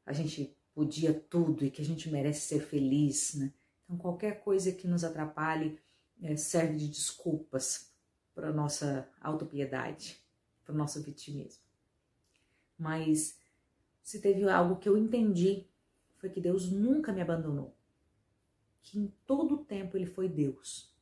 a 0.04 0.12
gente 0.12 0.56
podia 0.76 1.14
tudo 1.14 1.64
e 1.64 1.70
que 1.70 1.80
a 1.80 1.84
gente 1.84 2.10
merece 2.10 2.42
ser 2.42 2.60
feliz, 2.60 3.34
né? 3.34 3.50
Então 3.82 3.96
qualquer 3.96 4.42
coisa 4.44 4.70
que 4.70 4.86
nos 4.86 5.04
atrapalhe 5.04 5.78
é, 6.20 6.36
serve 6.36 6.76
de 6.76 6.86
desculpas 6.86 7.90
para 8.34 8.52
nossa 8.52 9.08
autopiedade, 9.18 10.20
para 10.62 10.74
o 10.74 10.76
nosso 10.76 11.02
vitimismo. 11.02 11.62
Mas 12.78 13.38
se 14.02 14.20
teve 14.20 14.46
algo 14.50 14.76
que 14.76 14.86
eu 14.86 14.98
entendi, 14.98 15.66
foi 16.16 16.28
que 16.28 16.42
Deus 16.42 16.70
nunca 16.70 17.10
me 17.10 17.22
abandonou. 17.22 17.74
Que 18.82 18.98
em 18.98 19.10
todo 19.24 19.64
tempo 19.64 19.96
Ele 19.96 20.04
foi 20.04 20.28
Deus. 20.28 20.94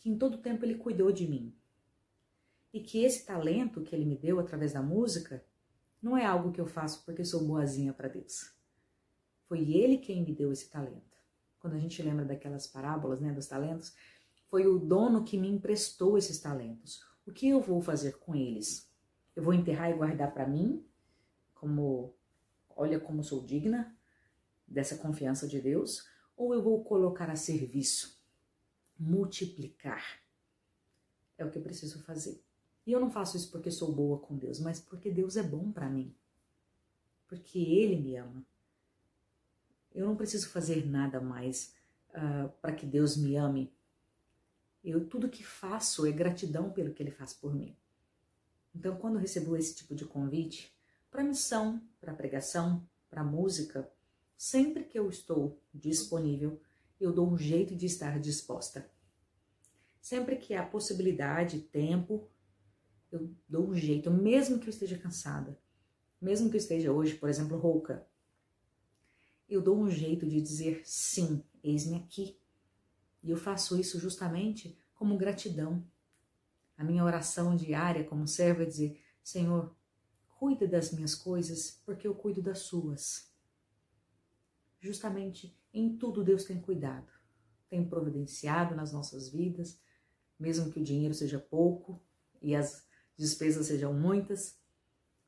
Que 0.00 0.10
em 0.10 0.18
todo 0.18 0.36
tempo 0.36 0.66
Ele 0.66 0.74
cuidou 0.74 1.10
de 1.10 1.26
mim. 1.26 1.56
E 2.74 2.78
que 2.78 3.02
esse 3.02 3.24
talento 3.24 3.80
que 3.80 3.96
Ele 3.96 4.04
me 4.04 4.18
deu 4.18 4.38
através 4.38 4.74
da 4.74 4.82
música 4.82 5.42
não 6.02 6.14
é 6.14 6.26
algo 6.26 6.52
que 6.52 6.60
eu 6.60 6.66
faço 6.66 7.02
porque 7.06 7.24
sou 7.24 7.42
boazinha 7.42 7.94
para 7.94 8.08
Deus. 8.08 8.53
Foi 9.46 9.60
Ele 9.72 9.98
quem 9.98 10.24
me 10.24 10.34
deu 10.34 10.52
esse 10.52 10.68
talento. 10.70 11.18
Quando 11.58 11.74
a 11.74 11.78
gente 11.78 12.02
lembra 12.02 12.24
daquelas 12.24 12.66
parábolas, 12.66 13.20
né, 13.20 13.32
dos 13.32 13.46
talentos, 13.46 13.94
foi 14.50 14.66
o 14.66 14.78
dono 14.78 15.24
que 15.24 15.38
me 15.38 15.48
emprestou 15.48 16.18
esses 16.18 16.38
talentos. 16.38 17.02
O 17.26 17.32
que 17.32 17.48
eu 17.48 17.60
vou 17.60 17.80
fazer 17.80 18.18
com 18.18 18.34
eles? 18.34 18.90
Eu 19.34 19.42
vou 19.42 19.54
enterrar 19.54 19.90
e 19.90 19.94
guardar 19.94 20.32
para 20.32 20.46
mim, 20.46 20.84
como 21.54 22.14
olha 22.76 23.00
como 23.00 23.24
sou 23.24 23.44
digna 23.44 23.96
dessa 24.66 24.96
confiança 24.98 25.46
de 25.46 25.60
Deus, 25.60 26.06
ou 26.36 26.54
eu 26.54 26.62
vou 26.62 26.84
colocar 26.84 27.30
a 27.30 27.36
serviço, 27.36 28.22
multiplicar? 28.98 30.22
É 31.38 31.44
o 31.44 31.50
que 31.50 31.58
eu 31.58 31.62
preciso 31.62 32.02
fazer. 32.02 32.42
E 32.86 32.92
eu 32.92 33.00
não 33.00 33.10
faço 33.10 33.36
isso 33.36 33.50
porque 33.50 33.70
sou 33.70 33.92
boa 33.92 34.18
com 34.18 34.36
Deus, 34.36 34.60
mas 34.60 34.80
porque 34.80 35.10
Deus 35.10 35.36
é 35.36 35.42
bom 35.42 35.72
para 35.72 35.88
mim. 35.88 36.14
Porque 37.26 37.58
Ele 37.58 37.96
me 37.96 38.16
ama. 38.16 38.44
Eu 39.94 40.06
não 40.06 40.16
preciso 40.16 40.48
fazer 40.48 40.86
nada 40.86 41.20
mais 41.20 41.72
uh, 42.10 42.48
para 42.60 42.74
que 42.74 42.84
Deus 42.84 43.16
me 43.16 43.36
ame 43.36 43.72
eu 44.84 45.06
tudo 45.06 45.30
que 45.30 45.42
faço 45.42 46.06
é 46.06 46.12
gratidão 46.12 46.70
pelo 46.70 46.92
que 46.92 47.02
ele 47.02 47.10
faz 47.10 47.32
por 47.32 47.54
mim. 47.54 47.74
Então, 48.74 48.96
quando 48.96 49.14
eu 49.14 49.20
recebo 49.20 49.56
esse 49.56 49.74
tipo 49.74 49.94
de 49.94 50.04
convite 50.04 50.76
para 51.10 51.24
missão, 51.24 51.80
para 52.00 52.12
pregação, 52.12 52.86
para 53.08 53.24
música, 53.24 53.90
sempre 54.36 54.84
que 54.84 54.98
eu 54.98 55.08
estou 55.08 55.58
disponível, 55.72 56.60
eu 57.00 57.12
dou 57.12 57.30
um 57.30 57.38
jeito 57.38 57.74
de 57.74 57.86
estar 57.86 58.20
disposta. 58.20 58.90
Sempre 60.00 60.36
que 60.36 60.54
há 60.54 60.62
possibilidade, 60.62 61.60
tempo, 61.60 62.28
eu 63.10 63.32
dou 63.48 63.68
um 63.68 63.74
jeito, 63.74 64.10
mesmo 64.10 64.58
que 64.58 64.66
eu 64.66 64.70
esteja 64.70 64.98
cansada, 64.98 65.58
mesmo 66.20 66.50
que 66.50 66.56
eu 66.56 66.60
esteja 66.60 66.92
hoje, 66.92 67.14
por 67.14 67.28
exemplo, 67.28 67.56
rouca, 67.56 68.06
eu 69.48 69.60
dou 69.60 69.78
um 69.78 69.90
jeito 69.90 70.26
de 70.26 70.40
dizer 70.40 70.82
sim, 70.84 71.42
eis-me 71.62 71.96
aqui. 71.96 72.38
E 73.22 73.30
eu 73.30 73.36
faço 73.36 73.78
isso 73.78 73.98
justamente 73.98 74.78
como 74.94 75.16
gratidão. 75.16 75.84
A 76.76 76.84
minha 76.84 77.04
oração 77.04 77.56
diária 77.56 78.04
como 78.04 78.26
serva 78.26 78.62
é 78.62 78.66
dizer: 78.66 79.00
Senhor, 79.22 79.74
cuida 80.38 80.66
das 80.66 80.92
minhas 80.92 81.14
coisas, 81.14 81.80
porque 81.84 82.06
eu 82.06 82.14
cuido 82.14 82.42
das 82.42 82.60
suas. 82.60 83.32
justamente 84.80 85.58
em 85.72 85.96
tudo 85.96 86.22
Deus 86.22 86.44
tem 86.44 86.60
cuidado, 86.60 87.10
tem 87.68 87.88
providenciado 87.88 88.74
nas 88.74 88.92
nossas 88.92 89.28
vidas, 89.28 89.80
mesmo 90.38 90.70
que 90.70 90.78
o 90.78 90.84
dinheiro 90.84 91.14
seja 91.14 91.38
pouco 91.38 92.02
e 92.42 92.54
as 92.54 92.86
despesas 93.16 93.66
sejam 93.66 93.94
muitas. 93.94 94.60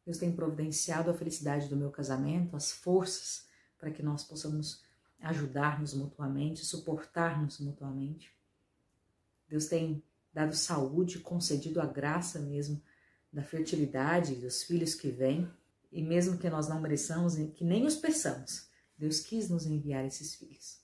Deus 0.04 0.18
tem 0.18 0.30
providenciado 0.30 1.10
a 1.10 1.14
felicidade 1.14 1.68
do 1.68 1.76
meu 1.76 1.90
casamento, 1.90 2.54
as 2.54 2.70
forças 2.70 3.45
para 3.78 3.90
que 3.90 4.02
nós 4.02 4.24
possamos 4.24 4.82
ajudar-nos 5.20 5.94
mutuamente, 5.94 6.64
suportar-nos 6.64 7.58
mutuamente. 7.60 8.34
Deus 9.48 9.66
tem 9.66 10.02
dado 10.32 10.54
saúde, 10.54 11.20
concedido 11.20 11.80
a 11.80 11.86
graça 11.86 12.38
mesmo 12.38 12.82
da 13.32 13.42
fertilidade 13.42 14.34
dos 14.36 14.62
filhos 14.62 14.94
que 14.94 15.10
vêm, 15.10 15.50
e 15.92 16.02
mesmo 16.02 16.38
que 16.38 16.50
nós 16.50 16.68
não 16.68 16.80
mereçamos, 16.80 17.36
que 17.54 17.64
nem 17.64 17.86
os 17.86 17.96
peçamos, 17.96 18.68
Deus 18.98 19.20
quis 19.20 19.48
nos 19.48 19.66
enviar 19.66 20.04
esses 20.04 20.34
filhos. 20.34 20.80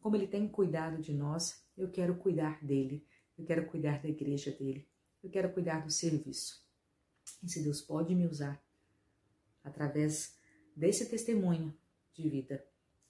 Como 0.00 0.16
Ele 0.16 0.26
tem 0.26 0.46
cuidado 0.48 1.00
de 1.00 1.12
nós, 1.12 1.64
eu 1.76 1.90
quero 1.90 2.14
cuidar 2.16 2.64
dele, 2.64 3.04
eu 3.36 3.44
quero 3.44 3.66
cuidar 3.66 4.00
da 4.02 4.08
igreja 4.08 4.50
dele, 4.50 4.86
eu 5.22 5.30
quero 5.30 5.52
cuidar 5.52 5.84
do 5.84 5.90
serviço. 5.90 6.62
E 7.42 7.48
se 7.48 7.62
Deus 7.62 7.80
pode 7.80 8.14
me 8.14 8.26
usar 8.26 8.62
através 9.64 10.36
desse 10.76 11.08
testemunho 11.08 11.74
de 12.22 12.28
vida, 12.28 12.64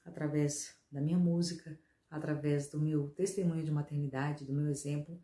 através 0.05 0.77
da 0.91 1.01
minha 1.01 1.19
música, 1.19 1.79
através 2.11 2.69
do 2.69 2.81
meu 2.81 3.11
testemunho 3.11 3.65
de 3.65 3.71
maternidade, 3.71 4.45
do 4.45 4.53
meu 4.53 4.69
exemplo, 4.69 5.21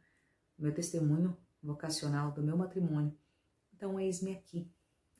do 0.56 0.64
meu 0.64 0.74
testemunho 0.74 1.36
vocacional, 1.62 2.32
do 2.32 2.42
meu 2.42 2.56
matrimônio. 2.56 3.16
Então, 3.74 3.98
eis-me 3.98 4.32
aqui. 4.32 4.70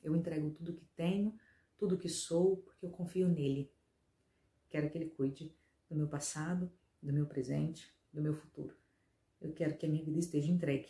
Eu 0.03 0.15
entrego 0.15 0.49
tudo 0.51 0.73
que 0.73 0.85
tenho, 0.95 1.33
tudo 1.77 1.97
que 1.97 2.09
sou, 2.09 2.57
porque 2.57 2.85
eu 2.85 2.89
confio 2.89 3.27
nele. 3.27 3.71
Quero 4.69 4.89
que 4.89 4.97
ele 4.97 5.09
cuide 5.09 5.55
do 5.89 5.95
meu 5.95 6.07
passado, 6.07 6.71
do 7.01 7.11
meu 7.11 7.25
presente, 7.25 7.93
do 8.13 8.21
meu 8.21 8.33
futuro. 8.33 8.75
Eu 9.39 9.51
quero 9.53 9.77
que 9.77 9.85
a 9.85 9.89
minha 9.89 10.03
vida 10.03 10.19
esteja 10.19 10.51
entregue 10.51 10.89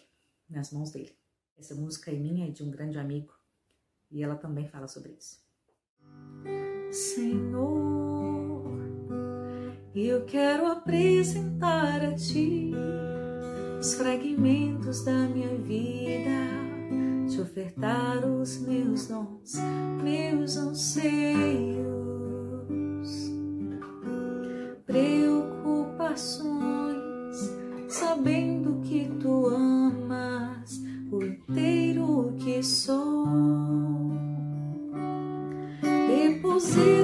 nas 0.49 0.71
mãos 0.71 0.91
dele. 0.91 1.15
Essa 1.57 1.75
música 1.75 2.11
é 2.11 2.15
minha 2.15 2.47
e 2.47 2.51
de 2.51 2.63
um 2.63 2.71
grande 2.71 2.97
amigo, 2.97 3.33
e 4.09 4.21
ela 4.21 4.35
também 4.35 4.67
fala 4.67 4.87
sobre 4.87 5.13
isso. 5.13 5.39
Senhor, 6.91 8.81
eu 9.95 10.25
quero 10.25 10.67
apresentar 10.67 12.03
a 12.03 12.13
Ti 12.15 12.73
os 13.79 13.93
fragmentos 13.93 15.05
da 15.05 15.29
minha 15.29 15.55
vida, 15.55 17.29
te 17.29 17.39
ofertar 17.39 18.25
os 18.25 18.59
meus 18.59 19.07
dons, 19.07 19.53
meus 20.03 20.57
anseios, 20.57 21.79
preocupações, 24.85 27.37
sabendo 27.87 28.81
que 28.81 29.09
Tu 29.17 29.47
amas 29.47 30.83
o 31.09 31.23
inteiro 31.23 32.35
que 32.37 32.61
sou. 32.61 33.20
see 36.71 37.00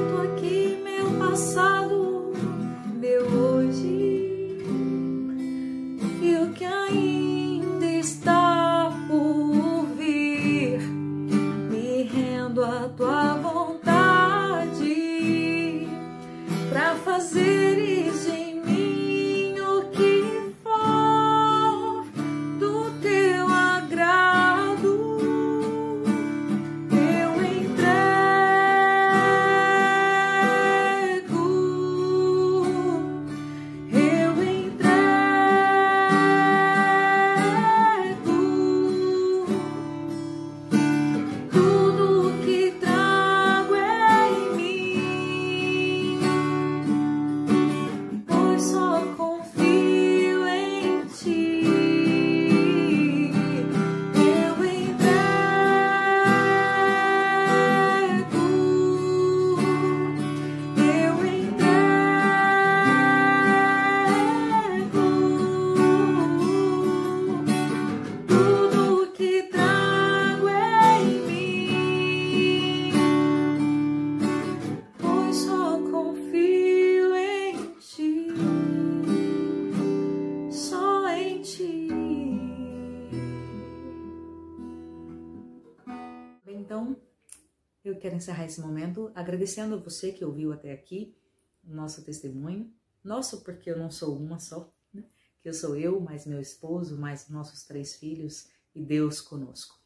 encerrar 88.17 88.45
esse 88.45 88.59
momento 88.59 89.11
agradecendo 89.15 89.75
a 89.75 89.77
você 89.77 90.11
que 90.11 90.25
ouviu 90.25 90.51
até 90.51 90.71
aqui 90.71 91.15
o 91.63 91.73
nosso 91.73 92.03
testemunho. 92.03 92.73
Nosso, 93.03 93.41
porque 93.41 93.69
eu 93.71 93.77
não 93.77 93.89
sou 93.89 94.17
uma 94.17 94.39
só, 94.39 94.73
né? 94.93 95.05
que 95.41 95.47
eu 95.47 95.53
sou 95.53 95.75
eu, 95.77 95.99
mais 95.99 96.25
meu 96.25 96.41
esposo, 96.41 96.97
mais 96.97 97.29
nossos 97.29 97.63
três 97.63 97.95
filhos 97.95 98.49
e 98.75 98.81
Deus 98.81 99.21
conosco. 99.21 99.79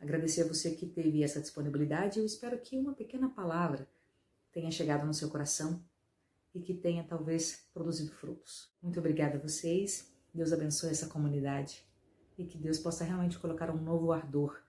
Agradecer 0.00 0.42
a 0.42 0.48
você 0.48 0.70
que 0.72 0.86
teve 0.86 1.22
essa 1.22 1.40
disponibilidade. 1.40 2.18
Eu 2.18 2.26
espero 2.26 2.58
que 2.58 2.78
uma 2.78 2.94
pequena 2.94 3.28
palavra 3.28 3.88
tenha 4.52 4.70
chegado 4.70 5.06
no 5.06 5.14
seu 5.14 5.28
coração 5.28 5.82
e 6.54 6.60
que 6.60 6.74
tenha 6.74 7.04
talvez 7.04 7.66
produzido 7.72 8.12
frutos. 8.12 8.70
Muito 8.82 8.98
obrigada 8.98 9.36
a 9.36 9.40
vocês. 9.40 10.12
Deus 10.32 10.52
abençoe 10.52 10.90
essa 10.90 11.06
comunidade 11.06 11.84
e 12.36 12.44
que 12.44 12.58
Deus 12.58 12.78
possa 12.78 13.04
realmente 13.04 13.38
colocar 13.38 13.70
um 13.70 13.80
novo 13.80 14.12
ardor 14.12 14.60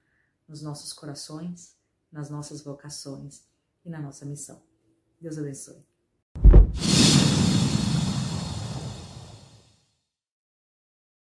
nos 0.47 0.61
nossos 0.61 0.93
corações, 0.93 1.74
nas 2.15 2.29
nossas 2.29 2.61
vocações 2.61 3.43
e 3.83 3.89
na 3.89 3.99
nossa 3.99 4.25
missão. 4.25 4.63
Deus 5.19 5.37
abençoe. 5.37 5.85